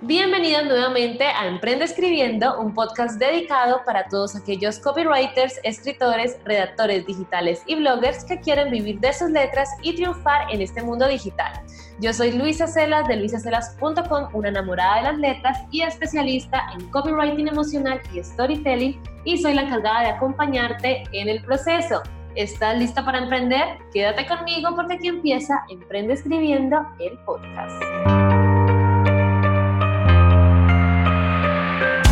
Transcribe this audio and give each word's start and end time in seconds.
Bienvenidos 0.00 0.64
nuevamente 0.64 1.24
a 1.24 1.48
Emprende 1.48 1.84
Escribiendo, 1.84 2.60
un 2.60 2.72
podcast 2.72 3.18
dedicado 3.18 3.82
para 3.84 4.06
todos 4.06 4.36
aquellos 4.36 4.78
copywriters, 4.78 5.58
escritores, 5.64 6.38
redactores 6.44 7.04
digitales 7.04 7.64
y 7.66 7.74
bloggers 7.74 8.22
que 8.24 8.38
quieren 8.38 8.70
vivir 8.70 9.00
de 9.00 9.12
sus 9.12 9.28
letras 9.30 9.68
y 9.82 9.96
triunfar 9.96 10.52
en 10.52 10.62
este 10.62 10.84
mundo 10.84 11.08
digital. 11.08 11.52
Yo 11.98 12.12
soy 12.12 12.30
Luisa 12.30 12.68
Celas 12.68 13.08
de 13.08 13.16
luisacelas.com, 13.16 14.28
una 14.34 14.50
enamorada 14.50 14.98
de 14.98 15.02
las 15.02 15.18
letras 15.18 15.58
y 15.72 15.82
especialista 15.82 16.62
en 16.78 16.88
copywriting 16.90 17.48
emocional 17.48 18.00
y 18.14 18.22
storytelling 18.22 19.02
y 19.24 19.38
soy 19.38 19.54
la 19.54 19.62
encargada 19.62 20.02
de 20.02 20.10
acompañarte 20.10 21.02
en 21.10 21.28
el 21.28 21.42
proceso. 21.42 22.02
¿Estás 22.36 22.78
lista 22.78 23.04
para 23.04 23.18
emprender? 23.18 23.78
Quédate 23.92 24.28
conmigo 24.28 24.76
porque 24.76 24.94
aquí 24.94 25.08
empieza 25.08 25.64
Emprende 25.68 26.14
Escribiendo 26.14 26.86
el 27.00 27.18
podcast. 27.24 28.27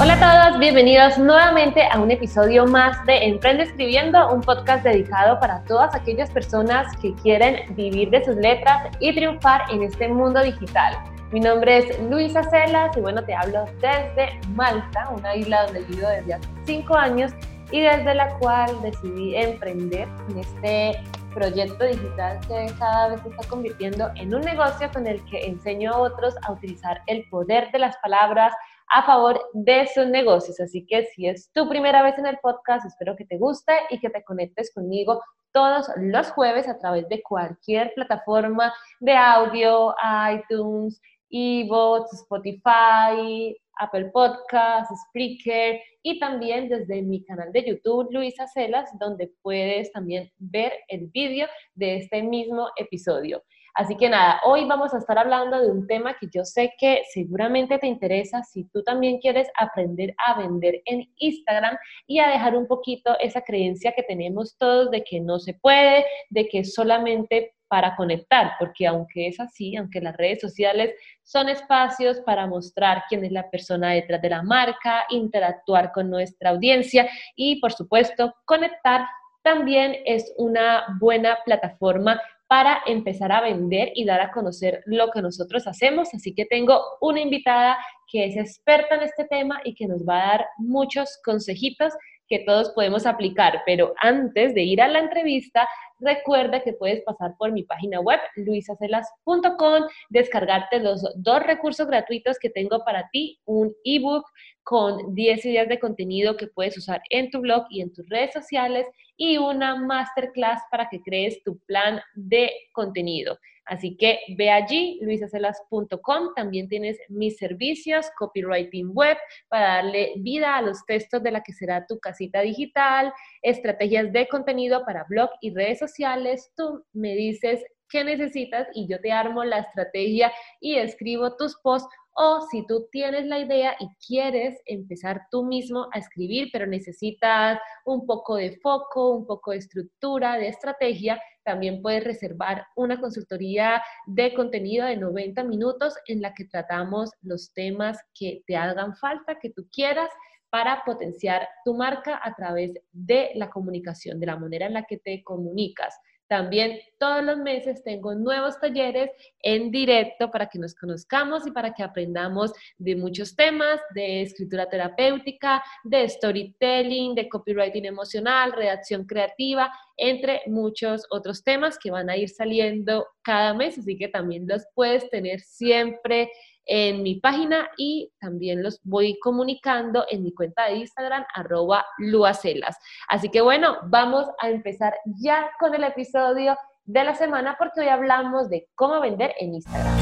Hola 0.07 0.45
a 0.45 0.51
todos, 0.51 0.61
bienvenidos 0.61 1.19
nuevamente 1.19 1.83
a 1.91 1.99
un 1.99 2.13
episodio 2.13 2.65
más 2.65 3.05
de 3.07 3.25
Emprende 3.25 3.65
Escribiendo, 3.65 4.33
un 4.33 4.41
podcast 4.41 4.85
dedicado 4.85 5.41
para 5.41 5.65
todas 5.65 5.93
aquellas 5.97 6.31
personas 6.31 6.97
que 6.99 7.13
quieren 7.15 7.75
vivir 7.75 8.11
de 8.11 8.25
sus 8.25 8.37
letras 8.37 8.97
y 9.01 9.13
triunfar 9.13 9.63
en 9.69 9.83
este 9.83 10.07
mundo 10.07 10.41
digital. 10.45 10.97
Mi 11.33 11.41
nombre 11.41 11.79
es 11.79 12.01
Luisa 12.03 12.45
Celas 12.45 12.97
y 12.97 13.01
bueno, 13.01 13.25
te 13.25 13.35
hablo 13.35 13.65
desde 13.81 14.39
Malta, 14.51 15.09
una 15.11 15.35
isla 15.35 15.65
donde 15.65 15.81
vivo 15.87 16.07
desde 16.07 16.35
hace 16.35 16.49
cinco 16.67 16.97
años 16.97 17.33
y 17.73 17.81
desde 17.81 18.15
la 18.15 18.29
cual 18.39 18.81
decidí 18.83 19.35
emprender 19.35 20.07
en 20.31 20.39
este 20.39 21.03
proyecto 21.35 21.85
digital 21.85 22.39
que 22.47 22.73
cada 22.79 23.09
vez 23.09 23.21
se 23.23 23.29
está 23.29 23.49
convirtiendo 23.49 24.11
en 24.15 24.33
un 24.33 24.43
negocio 24.43 24.89
con 24.93 25.09
el 25.09 25.23
que 25.25 25.47
enseño 25.47 25.93
a 25.93 25.99
otros 25.99 26.37
a 26.43 26.53
utilizar 26.53 27.03
el 27.09 27.29
poder 27.29 27.73
de 27.73 27.81
las 27.81 27.97
palabras, 27.99 28.55
a 28.89 29.03
favor 29.05 29.41
de 29.53 29.87
sus 29.89 30.07
negocios. 30.07 30.61
Así 30.61 30.87
que 30.87 31.05
si 31.07 31.27
es 31.27 31.51
tu 31.53 31.69
primera 31.69 32.03
vez 32.03 32.19
en 32.19 32.27
el 32.27 32.39
podcast, 32.39 32.87
espero 32.87 33.17
que 33.17 33.25
te 33.25 33.39
guste 33.39 33.73
y 33.91 33.99
que 33.99 34.11
te 34.11 34.25
conectes 34.25 34.73
conmigo 34.75 35.21
todos 35.53 35.89
los 35.97 36.31
jueves 36.33 36.69
a 36.69 36.79
través 36.79 37.09
de 37.09 37.23
cualquier 37.23 37.93
plataforma 37.95 38.73
de 39.01 39.15
audio, 39.15 39.95
iTunes, 40.31 41.01
eBooks, 41.31 42.13
Spotify, 42.13 43.57
Apple 43.79 44.11
Podcasts, 44.13 44.95
Spreaker 45.09 45.81
y 46.03 46.19
también 46.19 46.69
desde 46.69 47.03
mi 47.03 47.25
canal 47.25 47.53
de 47.53 47.65
YouTube, 47.65 48.09
Luisa 48.11 48.47
Celas, 48.47 48.91
donde 48.99 49.33
puedes 49.43 49.91
también 49.93 50.31
ver 50.39 50.73
el 50.89 51.09
vídeo 51.09 51.47
de 51.75 51.97
este 51.97 52.23
mismo 52.23 52.69
episodio. 52.77 53.43
Así 53.77 53.95
que 53.95 54.09
nada, 54.09 54.41
hoy 54.47 54.65
vamos 54.65 54.95
a 54.95 54.97
estar 54.97 55.19
hablando 55.19 55.61
de 55.61 55.71
un 55.71 55.87
tema 55.87 56.17
que 56.19 56.29
yo 56.33 56.47
sé 56.47 56.73
que 56.79 57.03
seguramente 57.13 57.79
te 57.79 57.87
interesa 57.87 58.43
si 58.43 58.65
tú 58.71 58.83
también 58.83 59.19
quieres 59.19 59.51
aprender 59.61 60.15
a 60.27 60.39
vender 60.39 60.81
en 60.87 61.07
Instagram 61.17 61.77
y 62.07 62.19
a 62.19 62.31
dejar 62.31 62.57
un 62.57 62.67
poquito 62.67 63.15
esa 63.21 63.43
creencia 63.43 63.93
que 63.93 64.03
tenemos 64.03 64.57
todos 64.57 64.91
de 64.91 65.05
que 65.05 65.21
no 65.21 65.39
se 65.39 65.53
puede, 65.53 66.07
de 66.31 66.49
que 66.49 66.65
solamente 66.65 67.53
para 67.69 67.95
conectar, 67.97 68.53
porque 68.59 68.87
aunque 68.87 69.27
es 69.27 69.39
así, 69.41 69.77
aunque 69.77 70.01
las 70.01 70.17
redes 70.17 70.41
sociales 70.41 70.95
son 71.23 71.51
espacios 71.51 72.21
para 72.21 72.47
mostrar 72.47 73.03
quién 73.11 73.27
es 73.27 73.33
la 73.33 73.51
persona 73.51 73.91
detrás 73.91 74.23
de 74.23 74.31
la 74.31 74.43
marca, 74.43 75.05
interactuar 75.11 75.93
con 75.93 76.09
nuestra 76.09 76.49
audiencia 76.49 77.11
y, 77.35 77.61
por 77.61 77.75
supuesto, 77.75 78.35
conectar, 78.47 79.03
también 79.43 79.97
es 80.07 80.33
una 80.39 80.87
buena 80.99 81.39
plataforma 81.45 82.21
para 82.49 82.81
empezar 82.87 83.33
a 83.33 83.41
vender 83.41 83.91
y 83.95 84.05
dar 84.05 84.21
a 84.21 84.31
conocer 84.31 84.83
lo 84.87 85.11
que 85.11 85.23
nosotros 85.23 85.67
hacemos. 85.67 86.15
Así 86.15 86.35
que 86.35 86.45
tengo 86.47 86.81
una 87.01 87.21
invitada 87.21 87.77
que 88.11 88.25
es 88.27 88.37
experta 88.37 88.95
en 88.95 89.03
este 89.03 89.25
tema 89.25 89.61
y 89.65 89.75
que 89.75 89.87
nos 89.87 90.07
va 90.07 90.23
a 90.23 90.29
dar 90.29 90.47
muchos 90.59 91.19
consejitos 91.25 91.93
que 92.29 92.41
todos 92.41 92.71
podemos 92.71 93.07
aplicar. 93.07 93.63
Pero 93.67 93.95
antes 94.01 94.55
de 94.55 94.63
ir 94.63 94.81
a 94.81 94.89
la 94.89 95.01
entrevista, 95.01 95.69
recuerda 96.01 96.63
que 96.63 96.73
puedes 96.73 97.03
pasar 97.03 97.35
por 97.39 97.53
mi 97.53 97.63
página 97.63 98.01
web, 98.01 98.21
luisacelas.com, 98.37 99.85
descargarte 100.11 100.81
los 100.81 101.03
dos 101.17 101.43
recursos 101.43 101.87
gratuitos 101.87 102.39
que 102.39 102.51
tengo 102.51 102.85
para 102.85 103.09
ti, 103.11 103.41
un 103.45 103.75
ebook 103.85 104.25
con 104.63 105.15
10 105.15 105.45
ideas 105.47 105.69
de 105.69 105.79
contenido 105.79 106.37
que 106.37 106.49
puedes 106.49 106.77
usar 106.77 107.01
en 107.11 107.31
tu 107.31 107.41
blog 107.41 107.67
y 107.71 107.81
en 107.81 107.93
tus 107.93 108.09
redes 108.09 108.33
sociales 108.33 108.87
y 109.17 109.39
una 109.39 109.77
masterclass 109.77 110.63
para 110.71 110.89
que 110.89 111.01
crees 111.01 111.43
tu 111.43 111.59
plan 111.61 112.01
de 112.15 112.53
contenido. 112.73 113.39
Así 113.67 113.97
que 113.97 114.21
ve 114.37 114.51
allí, 114.51 114.99
luisacelas.com. 115.03 116.35
También 116.37 116.69
tienes 116.69 116.99
mis 117.09 117.37
servicios, 117.37 118.07
copywriting 118.17 118.91
web, 118.95 119.19
para 119.49 119.83
darle 119.83 120.13
vida 120.19 120.57
a 120.57 120.63
los 120.63 120.85
textos 120.87 121.23
de 121.23 121.33
la 121.33 121.43
que 121.43 121.53
será 121.53 121.85
tu 121.85 121.99
casita 121.99 122.43
digital, 122.43 123.13
estrategias 123.43 124.13
de 124.13 124.29
contenido 124.29 124.85
para 124.85 125.05
blog 125.09 125.31
y 125.41 125.53
redes 125.53 125.81
sociales. 125.81 126.53
Tú 126.57 126.85
me 126.93 127.17
dices 127.17 127.65
qué 127.89 128.05
necesitas 128.05 128.69
y 128.73 128.87
yo 128.89 129.01
te 129.01 129.11
armo 129.11 129.45
la 129.45 129.59
estrategia 129.59 130.33
y 130.61 130.77
escribo 130.77 131.37
tus 131.37 131.57
posts 131.57 131.95
o 132.17 132.41
si 132.51 132.67
tú 132.67 132.89
tienes 132.91 133.27
la 133.27 133.39
idea 133.39 133.77
y 133.79 133.89
quieres 134.07 134.61
empezar 134.65 135.23
tú 135.31 135.45
mismo 135.45 135.87
a 135.93 135.99
escribir, 135.99 136.49
pero 136.53 136.67
necesitas 136.67 137.59
un 137.85 138.07
poco 138.07 138.37
de 138.37 138.59
foco, 138.63 139.11
un 139.11 139.27
poco 139.27 139.51
de 139.51 139.59
estructura, 139.59 140.37
de 140.39 140.49
estrategia, 140.49 141.21
también 141.45 141.81
puedes 141.81 142.03
reservar 142.03 142.67
una 142.75 143.01
consultoría 143.01 143.83
de 144.07 144.35
contenido 144.35 144.87
de 144.87 144.97
90 144.97 145.45
minutos 145.45 145.95
en 146.07 146.21
la 146.21 146.35
que 146.35 146.47
tratamos 146.47 147.11
los 147.23 147.53
temas 147.53 147.99
que 148.19 148.43
te 148.47 148.57
hagan 148.57 148.97
falta, 148.97 149.39
que 149.39 149.51
tú 149.51 149.69
quieras 149.71 150.11
para 150.51 150.83
potenciar 150.85 151.47
tu 151.65 151.75
marca 151.75 152.21
a 152.23 152.35
través 152.35 152.73
de 152.93 153.31
la 153.35 153.51
comunicación, 153.51 154.19
de 154.19 154.27
la 154.27 154.37
manera 154.37 154.67
en 154.67 154.75
la 154.75 154.85
que 154.85 154.99
te 154.99 155.23
comunicas. 155.23 155.95
También 156.29 156.81
todos 156.99 157.23
los 157.23 157.39
meses 157.39 157.85
tengo 157.85 158.15
nuevos 158.15 158.59
talleres 158.59 159.11
en 159.41 159.71
directo 159.71 160.31
para 160.31 160.49
que 160.49 160.59
nos 160.59 160.75
conozcamos 160.75 161.47
y 161.47 161.51
para 161.53 161.73
que 161.73 161.83
aprendamos 161.83 162.53
de 162.79 162.97
muchos 162.97 163.37
temas, 163.37 163.81
de 163.95 164.23
escritura 164.23 164.69
terapéutica, 164.69 165.63
de 165.85 166.09
storytelling, 166.09 167.15
de 167.15 167.29
copywriting 167.29 167.85
emocional, 167.85 168.53
redacción 168.53 169.05
creativa, 169.05 169.73
entre 169.97 170.43
muchos 170.47 171.05
otros 171.11 171.45
temas 171.45 171.79
que 171.79 171.91
van 171.91 172.11
a 172.11 172.17
ir 172.17 172.29
saliendo 172.29 173.07
cada 173.23 173.55
mes, 173.55 173.79
así 173.79 173.97
que 173.97 174.09
también 174.09 174.47
los 174.49 174.65
puedes 174.75 175.09
tener 175.11 175.41
siempre 175.41 176.31
en 176.67 177.03
mi 177.03 177.17
página 177.17 177.71
y 177.77 178.13
también 178.21 178.63
los 178.63 178.81
voy 178.83 179.19
comunicando 179.21 180.05
en 180.11 180.25
mi 180.25 180.35
cuenta 180.35 180.67
de 180.67 180.77
Instagram, 180.77 181.25
arroba 181.35 181.87
luacelas. 181.99 182.77
Así 183.09 183.29
que 183.29 183.41
bueno, 183.41 183.79
vamos 183.85 184.27
a 184.41 184.51
empezar 184.51 184.95
ya 185.19 185.49
con 185.59 185.75
el 185.75 185.85
episodio 185.85 186.57
de 186.85 187.05
la 187.05 187.15
semana 187.15 187.57
porque 187.59 187.81
hoy 187.81 187.89
hablamos 187.89 188.49
de 188.49 188.69
cómo 188.75 189.01
vender 189.01 189.35
en 189.39 189.55
Instagram. 189.55 189.97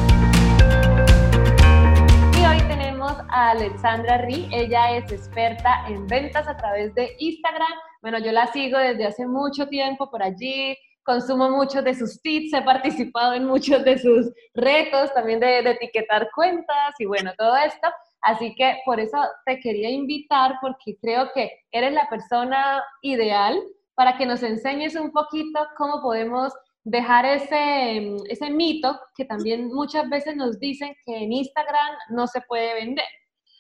Y 2.38 2.46
hoy 2.46 2.58
tenemos 2.68 3.12
a 3.30 3.50
Alexandra 3.50 4.18
Ri, 4.18 4.48
ella 4.52 4.96
es 4.96 5.12
experta 5.12 5.84
en 5.88 6.06
ventas 6.06 6.48
a 6.48 6.56
través 6.56 6.94
de 6.94 7.14
Instagram. 7.18 7.72
Bueno, 8.02 8.18
yo 8.18 8.32
la 8.32 8.46
sigo 8.48 8.78
desde 8.78 9.06
hace 9.06 9.26
mucho 9.26 9.68
tiempo 9.68 10.10
por 10.10 10.22
allí, 10.22 10.76
consumo 11.04 11.50
muchos 11.50 11.84
de 11.84 11.94
sus 11.94 12.20
tips, 12.22 12.52
he 12.54 12.62
participado 12.62 13.34
en 13.34 13.44
muchos 13.44 13.84
de 13.84 13.98
sus 13.98 14.32
retos, 14.54 15.12
también 15.14 15.40
de, 15.40 15.62
de 15.62 15.70
etiquetar 15.70 16.28
cuentas 16.34 16.94
y 16.98 17.06
bueno, 17.06 17.32
todo 17.38 17.56
esto. 17.56 17.88
Así 18.22 18.54
que 18.54 18.78
por 18.84 18.98
eso 18.98 19.18
te 19.44 19.60
quería 19.60 19.90
invitar 19.90 20.54
porque 20.60 20.96
creo 21.00 21.30
que 21.34 21.50
eres 21.70 21.92
la 21.92 22.08
persona 22.08 22.82
ideal 23.02 23.60
para 23.94 24.16
que 24.16 24.26
nos 24.26 24.42
enseñes 24.42 24.96
un 24.96 25.12
poquito 25.12 25.60
cómo 25.76 26.00
podemos 26.02 26.52
dejar 26.84 27.24
ese, 27.24 28.16
ese 28.28 28.50
mito 28.50 28.98
que 29.16 29.24
también 29.24 29.68
muchas 29.68 30.08
veces 30.08 30.36
nos 30.36 30.58
dicen 30.58 30.94
que 31.04 31.16
en 31.16 31.32
Instagram 31.32 31.94
no 32.10 32.26
se 32.26 32.40
puede 32.42 32.74
vender. 32.74 33.06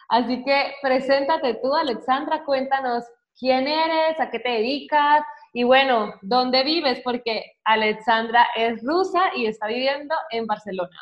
Así 0.08 0.44
que 0.44 0.72
preséntate 0.82 1.54
tú, 1.62 1.74
Alexandra, 1.74 2.44
cuéntanos 2.44 3.04
quién 3.38 3.66
eres, 3.66 4.20
a 4.20 4.30
qué 4.30 4.38
te 4.38 4.50
dedicas 4.50 5.22
y 5.56 5.62
bueno, 5.62 6.14
dónde 6.20 6.64
vives, 6.64 7.00
porque 7.04 7.52
Alexandra 7.64 8.48
es 8.56 8.82
rusa 8.82 9.30
y 9.36 9.46
está 9.46 9.68
viviendo 9.68 10.12
en 10.30 10.46
Barcelona. 10.46 11.00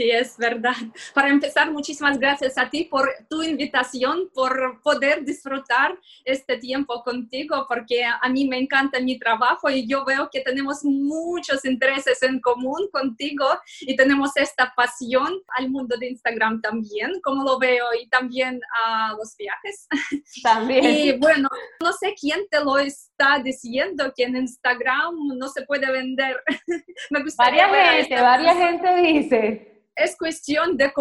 Sí, 0.00 0.10
es 0.10 0.38
verdad. 0.38 0.72
Para 1.12 1.28
empezar, 1.28 1.70
muchísimas 1.70 2.18
gracias 2.18 2.56
a 2.56 2.70
ti 2.70 2.84
por 2.84 3.06
tu 3.28 3.42
invitación, 3.42 4.30
por 4.32 4.80
poder 4.80 5.26
disfrutar 5.26 5.94
este 6.24 6.56
tiempo 6.56 7.02
contigo, 7.02 7.66
porque 7.68 8.02
a 8.04 8.26
mí 8.30 8.48
me 8.48 8.56
encanta 8.56 8.98
mi 8.98 9.18
trabajo 9.18 9.68
y 9.68 9.86
yo 9.86 10.06
veo 10.06 10.30
que 10.32 10.40
tenemos 10.40 10.84
muchos 10.84 11.66
intereses 11.66 12.22
en 12.22 12.40
común 12.40 12.88
contigo 12.90 13.44
y 13.82 13.94
tenemos 13.94 14.30
esta 14.36 14.72
pasión 14.74 15.34
al 15.58 15.68
mundo 15.68 15.98
de 15.98 16.08
Instagram 16.08 16.62
también, 16.62 17.20
como 17.22 17.44
lo 17.44 17.58
veo, 17.58 17.84
y 18.02 18.08
también 18.08 18.58
a 18.82 19.12
los 19.18 19.36
viajes. 19.36 19.86
También. 20.42 20.84
Y 20.86 21.12
bueno, 21.18 21.46
no 21.82 21.92
sé 21.92 22.14
quién 22.18 22.40
te 22.50 22.64
lo 22.64 22.78
está 22.78 23.38
diciendo 23.44 24.10
que 24.16 24.24
en 24.24 24.36
Instagram 24.36 25.14
no 25.36 25.48
se 25.48 25.60
puede 25.66 25.92
vender. 25.92 26.42
me 27.10 27.22
gustaría 27.22 27.66
varias 27.66 28.06
gente, 28.06 28.22
varias 28.22 28.56
gente 28.56 28.96
dice 29.02 29.70
es 30.00 30.16
cuestión 30.16 30.76
de 30.76 30.92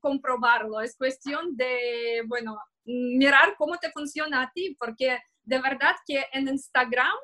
comprobarlo, 0.00 0.80
es 0.80 0.96
cuestión 0.96 1.56
de, 1.56 2.22
bueno, 2.26 2.58
mirar 2.84 3.54
cómo 3.56 3.76
te 3.78 3.90
funciona 3.92 4.42
a 4.42 4.50
ti, 4.52 4.76
porque 4.78 5.18
de 5.42 5.60
verdad 5.60 5.94
que 6.06 6.26
en 6.32 6.48
Instagram 6.48 7.16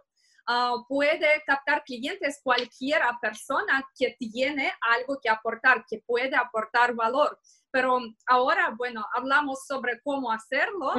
uh, 0.51 0.85
puede 0.89 1.43
captar 1.47 1.85
clientes 1.85 2.41
cualquiera 2.43 3.19
persona 3.21 3.85
que 3.97 4.17
tiene 4.19 4.73
algo 4.81 5.19
que 5.23 5.29
aportar, 5.29 5.85
que 5.89 6.03
puede 6.07 6.35
aportar 6.37 6.95
valor. 6.95 7.39
Pero 7.73 8.01
ahora, 8.27 8.75
bueno, 8.77 9.07
hablamos 9.15 9.65
sobre 9.65 10.01
cómo 10.03 10.33
hacerlo 10.33 10.93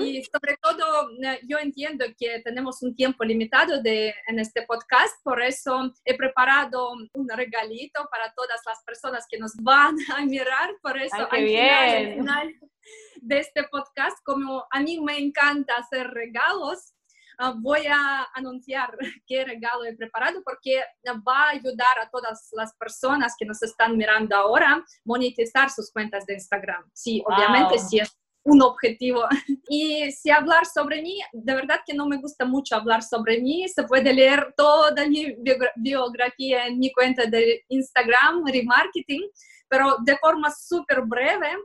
y 0.00 0.22
sobre 0.22 0.56
todo 0.62 1.08
eh, 1.20 1.40
yo 1.48 1.58
entiendo 1.58 2.04
que 2.16 2.40
tenemos 2.44 2.80
un 2.82 2.94
tiempo 2.94 3.24
limitado 3.24 3.82
de, 3.82 4.14
en 4.28 4.38
este 4.38 4.62
podcast, 4.62 5.16
por 5.24 5.42
eso 5.42 5.92
he 6.04 6.16
preparado 6.16 6.92
un 6.92 7.28
regalito 7.28 8.08
para 8.08 8.32
todas 8.34 8.60
las 8.64 8.84
personas 8.84 9.26
que 9.28 9.38
nos 9.38 9.56
van 9.56 9.96
a 10.16 10.24
mirar, 10.24 10.70
por 10.80 10.96
eso 10.96 11.28
al, 11.28 11.40
final 12.14 12.54
de 13.16 13.38
este 13.38 13.64
podcast, 13.64 14.16
como 14.24 14.64
a 14.70 14.78
mí 14.78 15.00
me 15.00 15.18
encanta 15.18 15.76
hacer 15.76 16.06
regalos, 16.06 16.94
Ah, 17.01 17.01
voy 17.60 17.86
a 17.86 18.28
anunciar 18.34 18.96
qué 19.26 19.44
regalo 19.44 19.84
he 19.84 19.96
preparado 19.96 20.42
porque 20.44 20.82
va 21.26 21.44
a 21.44 21.50
ayudar 21.50 21.98
a 22.00 22.08
todas 22.10 22.48
las 22.52 22.74
personas 22.76 23.34
que 23.38 23.44
nos 23.44 23.62
están 23.62 23.96
mirando 23.96 24.36
ahora 24.36 24.84
monetizar 25.04 25.70
sus 25.70 25.90
cuentas 25.92 26.26
de 26.26 26.34
Instagram. 26.34 26.88
Sí, 26.92 27.22
obviamente 27.26 27.78
sí 27.78 27.98
es 27.98 28.16
un 28.44 28.62
objetivo. 28.62 29.24
Y 29.74 30.12
si 30.12 30.30
hablar 30.30 30.66
sobre 30.66 31.00
mí, 31.00 31.18
de 31.32 31.54
verdad 31.54 31.80
que 31.86 31.94
no 31.94 32.06
me 32.06 32.18
gusta 32.18 32.44
mucho 32.44 32.76
hablar 32.76 33.02
sobre 33.02 33.40
mí. 33.40 33.66
Se 33.68 33.84
puede 33.84 34.12
leer 34.12 34.52
toda 34.54 35.08
mi 35.08 35.34
biografía 35.76 36.66
en 36.66 36.78
mi 36.78 36.92
cuenta 36.92 37.24
de 37.24 37.64
Instagram, 37.68 38.44
Remarketing, 38.44 39.22
pero 39.68 39.96
de 40.04 40.18
forma 40.18 40.50
súper 40.50 41.02
breve. 41.06 41.56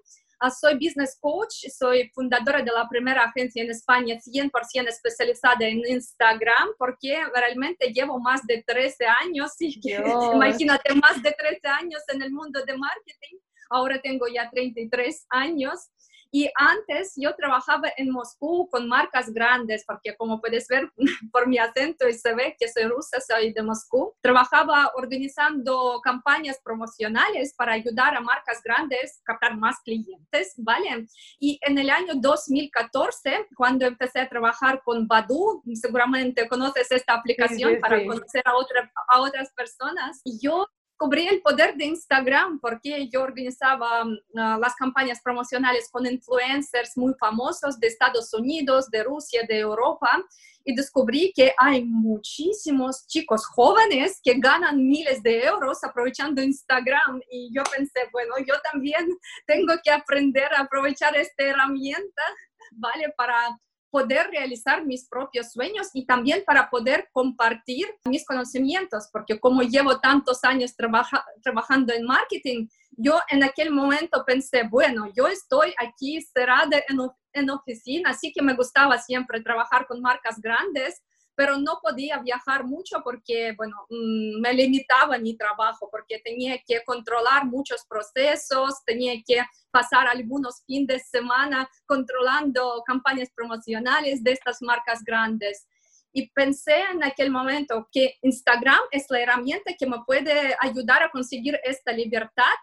Soy 0.60 0.75
business 0.75 1.18
coach, 1.19 1.66
soy 1.75 2.10
fundadora 2.13 2.62
de 2.62 2.72
la 2.72 2.88
primera 2.88 3.24
agencia 3.24 3.63
en 3.63 3.72
España 3.72 4.16
100% 4.16 4.88
especializada 4.88 5.66
en 5.68 5.81
Instagram, 5.88 6.69
porque 6.78 7.19
realmente 7.34 7.92
llevo 7.92 8.19
más 8.19 8.45
de 8.45 8.63
13 8.66 9.06
años, 9.24 9.54
y 9.60 9.80
imagínate, 10.34 10.94
más 10.94 11.22
de 11.24 11.31
13 11.31 11.68
años 11.68 12.01
en 12.13 12.22
el 12.22 12.31
mundo 12.31 12.63
de 12.66 12.78
marketing. 12.78 13.38
Ahora 13.69 14.00
tengo 14.01 14.28
ya 14.28 14.50
33 14.50 15.25
años 15.30 15.89
y 16.31 16.50
antes 16.56 17.13
yo 17.15 17.35
trabajaba 17.35 17.89
en 17.97 18.12
Moscú 18.12 18.69
con 18.69 18.88
marcas 18.88 19.31
grandes, 19.33 19.83
porque 19.85 20.15
como 20.15 20.39
puedes 20.41 20.68
ver 20.68 20.91
por 21.31 21.47
mi 21.47 21.57
acento 21.57 22.07
y 22.07 22.13
se 22.13 22.33
ve 22.33 22.56
que 22.59 22.68
soy 22.68 22.83
rusa, 22.85 23.19
soy 23.19 23.53
de 23.53 23.63
Moscú. 23.63 24.13
Trabajaba 24.21 24.91
organizando 24.95 26.00
campañas 26.03 26.59
promocionales 26.63 27.53
para 27.56 27.74
ayudar 27.74 28.15
a 28.15 28.21
marcas 28.21 28.62
grandes 28.63 29.19
a 29.21 29.33
captar 29.33 29.57
más 29.57 29.77
clientes, 29.83 30.53
¿vale? 30.57 31.07
Y 31.39 31.59
en 31.62 31.77
el 31.77 31.89
año 31.89 32.13
2014, 32.15 33.47
cuando 33.56 33.85
empecé 33.85 34.19
a 34.19 34.30
trabajar 34.30 34.81
con 34.83 35.07
Badu, 35.07 35.63
seguramente 35.73 36.47
conoces 36.47 36.91
esta 36.91 37.13
aplicación 37.13 37.80
para 37.80 38.03
conocer 38.06 38.41
a, 38.45 38.56
otra, 38.56 38.91
a 39.07 39.21
otras 39.21 39.51
personas, 39.53 40.21
yo 40.41 40.68
descubrí 40.97 41.27
el 41.27 41.41
poder 41.44 41.75
de 41.75 41.85
Instagram 41.85 42.59
porque 42.59 43.07
yo 43.09 43.21
organizaba 43.21 44.01
ah, 44.35 44.57
las 44.59 44.73
campañas 44.75 45.21
promocionales 45.21 45.89
con 45.91 46.07
influencers 46.07 46.97
muy 46.97 47.13
famosos 47.19 47.79
de 47.79 47.85
Estados 47.85 48.33
Unidos, 48.33 48.89
de 48.89 49.03
Rusia, 49.03 49.44
de 49.47 49.59
Europa 49.59 50.09
y 50.65 50.75
descubrí 50.75 51.31
que 51.35 51.53
hay 51.59 51.85
muchísimos 51.85 53.05
chicos 53.05 53.45
jóvenes 53.45 54.19
que 54.23 54.39
ganan 54.39 54.83
miles 54.83 55.21
de 55.21 55.44
euros 55.45 55.83
aprovechando 55.83 56.41
Instagram 56.41 57.21
y 57.29 57.53
yo 57.53 57.61
pensé, 57.65 57.99
bueno, 58.11 58.33
yo 58.39 58.55
también 58.71 59.07
tengo 59.45 59.75
que 59.83 59.91
aprender 59.91 60.51
a 60.55 60.61
aprovechar 60.61 61.15
esta 61.15 61.44
herramienta, 61.44 62.23
¿vale? 62.71 63.13
Para 63.15 63.55
poder 63.89 64.30
realizar 64.30 64.86
mis 64.86 65.07
propios 65.07 65.51
sueños 65.51 65.89
y 65.94 66.06
también 66.06 66.44
para 66.45 66.69
poder 66.69 67.10
compartir 67.12 67.88
mis 68.06 68.25
conocimientos, 68.25 69.10
porque 69.12 69.39
como 69.39 69.62
llevo 69.62 70.00
tantos 70.00 70.44
años 70.44 70.75
trabajando 70.75 71.94
en 71.94 72.06
marketing, 72.06 72.68
yo 72.92 73.19
en 73.30 73.44
aquel 73.44 73.72
momento 73.72 74.24
pensé, 74.25 74.63
bueno, 74.69 75.12
yo 75.16 75.28
estoy 75.28 75.74
aquí 75.80 76.22
cerrada 76.22 76.78
en, 76.89 77.00
en 77.34 77.50
oficina, 77.50 78.10
así 78.10 78.31
que 78.34 78.42
me 78.42 78.56
gustaba 78.56 78.98
siempre 78.98 79.42
trabajar 79.42 79.86
con 79.88 80.01
marcas 80.01 80.40
grandes, 80.42 81.01
pero 81.38 81.56
no 81.56 81.80
podía 81.84 82.18
viajar 82.18 82.66
mucho 82.66 83.01
porque, 83.04 83.54
bueno, 83.56 83.75
mm, 83.92 84.42
me 84.42 84.54
limitaba 84.54 85.19
mi 85.19 85.38
trabajo, 85.38 85.88
porque 85.92 86.18
tenía 86.18 86.57
que 86.66 86.84
controlar 86.84 87.45
muchos 87.45 87.86
procesos, 87.88 88.84
tenía 88.84 89.13
que 89.24 89.44
pasar 89.69 90.07
algunos 90.07 90.63
fines 90.66 90.88
de 90.88 91.00
semana 91.00 91.69
controlando 91.85 92.81
campañas 92.88 93.30
promocionales 93.35 94.23
de 94.23 94.31
estas 94.31 94.64
marcas 94.64 95.04
grandes. 95.04 95.68
Y 96.11 96.28
pensé 96.31 96.81
en 96.92 97.04
aquel 97.04 97.30
momento 97.30 97.88
que 97.92 98.16
Instagram 98.23 98.81
es 98.90 99.06
la 99.09 99.19
herramienta 99.19 99.76
que 99.78 99.85
me 99.85 100.02
puede 100.07 100.56
ayudar 100.59 101.04
a 101.04 101.11
conseguir 101.11 101.59
esta 101.64 101.92
libertad 101.92 102.56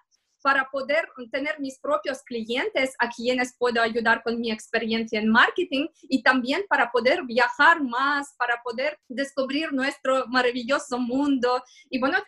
para 0.44 0.68
poder 0.70 1.08
tener 1.32 1.58
mis 1.58 1.78
propios 1.78 2.22
clientes 2.22 2.94
a 2.98 3.08
quienes 3.08 3.56
puedo 3.56 3.80
ayudar 3.80 4.22
con 4.22 4.38
mi 4.38 4.52
experiencia 4.52 5.18
en 5.18 5.30
marketing 5.30 5.86
y 6.02 6.22
también 6.22 6.66
para 6.68 6.92
poder 6.92 7.22
viajar 7.22 7.82
más, 7.82 8.34
para 8.36 8.60
poder 8.62 9.00
descubrir 9.08 9.72
nuestro 9.72 10.26
maravilloso 10.26 10.98
mundo 10.98 11.64
y 11.88 11.98
bueno, 11.98 12.18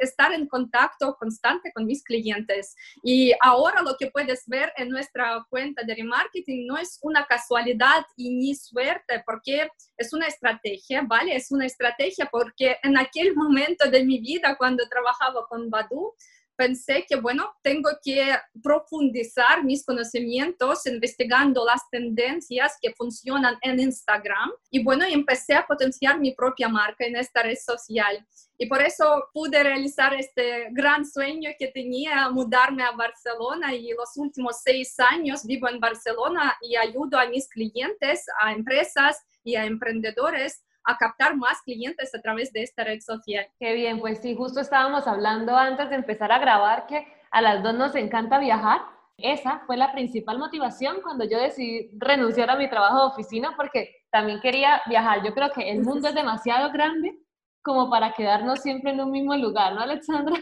estar 0.00 0.34
en 0.34 0.46
contacto 0.48 1.16
constante 1.18 1.72
con 1.72 1.86
mis 1.86 2.04
clientes. 2.04 2.76
Y 3.02 3.32
ahora 3.40 3.80
lo 3.80 3.96
que 3.96 4.10
puedes 4.10 4.46
ver 4.46 4.70
en 4.76 4.90
nuestra 4.90 5.42
cuenta 5.48 5.82
de 5.82 5.94
remarketing 5.94 6.66
no 6.66 6.76
es 6.76 6.98
una 7.00 7.24
casualidad 7.24 8.04
y 8.18 8.34
ni 8.34 8.54
suerte, 8.54 9.22
porque 9.24 9.70
es 9.96 10.12
una 10.12 10.26
estrategia, 10.26 11.06
¿vale? 11.08 11.34
Es 11.34 11.50
una 11.50 11.64
estrategia 11.64 12.28
porque 12.30 12.76
en 12.82 12.98
aquel 12.98 13.34
momento 13.34 13.88
de 13.88 14.04
mi 14.04 14.20
vida 14.20 14.56
cuando 14.58 14.86
trabajaba 14.90 15.46
con 15.48 15.70
Badu, 15.70 16.14
pensé 16.56 17.04
que, 17.08 17.16
bueno, 17.16 17.52
tengo 17.62 17.90
que 18.02 18.34
profundizar 18.62 19.64
mis 19.64 19.84
conocimientos 19.84 20.86
investigando 20.86 21.64
las 21.64 21.88
tendencias 21.90 22.76
que 22.80 22.92
funcionan 22.92 23.56
en 23.62 23.80
Instagram. 23.80 24.50
Y 24.70 24.82
bueno, 24.82 25.04
empecé 25.04 25.54
a 25.54 25.66
potenciar 25.66 26.18
mi 26.18 26.32
propia 26.32 26.68
marca 26.68 27.04
en 27.04 27.16
esta 27.16 27.42
red 27.42 27.56
social. 27.56 28.26
Y 28.58 28.66
por 28.66 28.80
eso 28.80 29.24
pude 29.32 29.62
realizar 29.62 30.14
este 30.14 30.68
gran 30.70 31.04
sueño 31.04 31.50
que 31.58 31.68
tenía, 31.68 32.28
mudarme 32.30 32.82
a 32.82 32.92
Barcelona. 32.92 33.74
Y 33.74 33.90
los 33.90 34.16
últimos 34.16 34.60
seis 34.62 34.94
años 34.98 35.44
vivo 35.44 35.68
en 35.68 35.80
Barcelona 35.80 36.56
y 36.60 36.76
ayudo 36.76 37.18
a 37.18 37.26
mis 37.26 37.48
clientes, 37.48 38.24
a 38.40 38.52
empresas 38.52 39.20
y 39.44 39.56
a 39.56 39.64
emprendedores 39.64 40.62
a 40.84 40.96
captar 40.96 41.36
más 41.36 41.60
clientes 41.62 42.14
a 42.14 42.20
través 42.20 42.52
de 42.52 42.62
esta 42.62 42.84
red 42.84 43.00
social. 43.00 43.46
Qué 43.58 43.72
bien, 43.74 44.00
pues 44.00 44.20
sí, 44.20 44.34
justo 44.34 44.60
estábamos 44.60 45.06
hablando 45.06 45.56
antes 45.56 45.88
de 45.90 45.96
empezar 45.96 46.32
a 46.32 46.38
grabar 46.38 46.86
que 46.86 47.06
a 47.30 47.40
las 47.40 47.62
dos 47.62 47.74
nos 47.74 47.94
encanta 47.94 48.38
viajar. 48.38 48.82
Esa 49.16 49.62
fue 49.66 49.76
la 49.76 49.92
principal 49.92 50.38
motivación 50.38 50.96
cuando 51.02 51.24
yo 51.24 51.38
decidí 51.38 51.90
renunciar 51.98 52.50
a 52.50 52.56
mi 52.56 52.68
trabajo 52.68 52.98
de 52.98 53.06
oficina 53.12 53.54
porque 53.56 54.04
también 54.10 54.40
quería 54.40 54.82
viajar. 54.86 55.24
Yo 55.24 55.32
creo 55.34 55.50
que 55.52 55.70
el 55.70 55.82
mundo 55.82 56.08
es 56.08 56.14
demasiado 56.14 56.70
grande 56.72 57.18
como 57.62 57.88
para 57.88 58.12
quedarnos 58.12 58.60
siempre 58.60 58.90
en 58.90 59.00
un 59.00 59.10
mismo 59.10 59.36
lugar, 59.36 59.74
¿no, 59.74 59.80
Alexandra? 59.80 60.34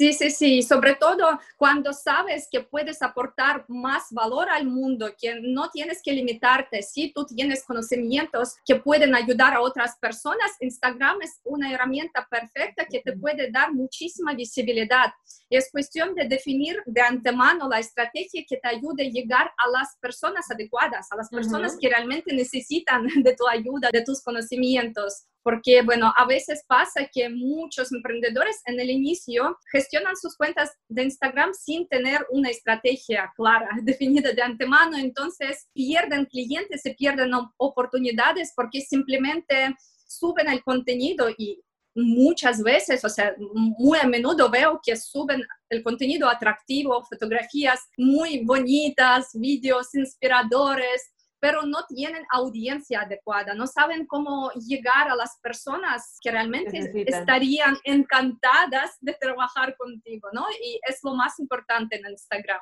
Sí, 0.00 0.12
sí, 0.12 0.30
sí, 0.30 0.62
sobre 0.62 0.94
todo 0.94 1.40
cuando 1.56 1.92
sabes 1.92 2.46
que 2.48 2.60
puedes 2.60 3.02
aportar 3.02 3.64
más 3.66 4.04
valor 4.12 4.48
al 4.48 4.64
mundo, 4.64 5.12
que 5.20 5.40
no 5.40 5.70
tienes 5.70 6.00
que 6.04 6.12
limitarte, 6.12 6.82
si 6.82 7.12
tú 7.12 7.26
tienes 7.26 7.64
conocimientos 7.64 8.54
que 8.64 8.76
pueden 8.76 9.16
ayudar 9.16 9.54
a 9.54 9.60
otras 9.60 9.98
personas, 9.98 10.52
Instagram 10.60 11.20
es 11.22 11.40
una 11.42 11.72
herramienta 11.72 12.24
perfecta 12.30 12.84
que 12.84 13.00
te 13.00 13.16
puede 13.16 13.50
dar 13.50 13.74
muchísima 13.74 14.34
visibilidad. 14.34 15.12
Es 15.50 15.68
cuestión 15.72 16.14
de 16.14 16.28
definir 16.28 16.80
de 16.86 17.00
antemano 17.00 17.68
la 17.68 17.80
estrategia 17.80 18.44
que 18.48 18.58
te 18.58 18.68
ayude 18.68 19.06
a 19.06 19.10
llegar 19.10 19.46
a 19.48 19.70
las 19.70 19.96
personas 20.00 20.48
adecuadas, 20.48 21.10
a 21.10 21.16
las 21.16 21.28
personas 21.28 21.76
que 21.76 21.88
realmente 21.88 22.32
necesitan 22.32 23.08
de 23.24 23.34
tu 23.34 23.48
ayuda, 23.48 23.90
de 23.92 24.04
tus 24.04 24.22
conocimientos 24.22 25.24
porque, 25.48 25.80
bueno, 25.80 26.12
a 26.14 26.26
veces 26.26 26.62
pasa 26.68 27.08
que 27.10 27.30
muchos 27.30 27.90
emprendedores 27.90 28.60
en 28.66 28.78
el 28.78 28.90
inicio 28.90 29.56
gestionan 29.72 30.14
sus 30.14 30.36
cuentas 30.36 30.76
de 30.88 31.04
Instagram 31.04 31.54
sin 31.54 31.88
tener 31.88 32.26
una 32.28 32.50
estrategia 32.50 33.32
clara, 33.34 33.70
definida 33.82 34.32
de 34.32 34.42
antemano, 34.42 34.98
entonces 34.98 35.66
pierden 35.72 36.26
clientes 36.26 36.84
y 36.84 36.92
pierden 36.92 37.30
oportunidades 37.56 38.52
porque 38.54 38.82
simplemente 38.82 39.74
suben 40.06 40.50
el 40.50 40.62
contenido 40.62 41.30
y 41.30 41.62
muchas 41.94 42.62
veces, 42.62 43.02
o 43.06 43.08
sea, 43.08 43.34
muy 43.38 43.98
a 44.00 44.06
menudo 44.06 44.50
veo 44.50 44.78
que 44.84 44.96
suben 44.98 45.42
el 45.70 45.82
contenido 45.82 46.28
atractivo, 46.28 47.02
fotografías 47.06 47.80
muy 47.96 48.44
bonitas, 48.44 49.30
vídeos 49.32 49.94
inspiradores, 49.94 51.10
pero 51.40 51.62
no 51.62 51.84
tienen 51.86 52.24
audiencia 52.30 53.02
adecuada, 53.02 53.54
no 53.54 53.66
saben 53.66 54.06
cómo 54.06 54.50
llegar 54.52 55.08
a 55.08 55.16
las 55.16 55.38
personas 55.40 56.18
que 56.22 56.30
realmente 56.30 56.78
estarían 57.06 57.76
encantadas 57.84 58.96
de 59.00 59.14
trabajar 59.14 59.76
contigo, 59.76 60.28
¿no? 60.32 60.46
Y 60.62 60.80
es 60.88 61.00
lo 61.02 61.14
más 61.14 61.38
importante 61.38 61.96
en 61.96 62.10
Instagram. 62.10 62.60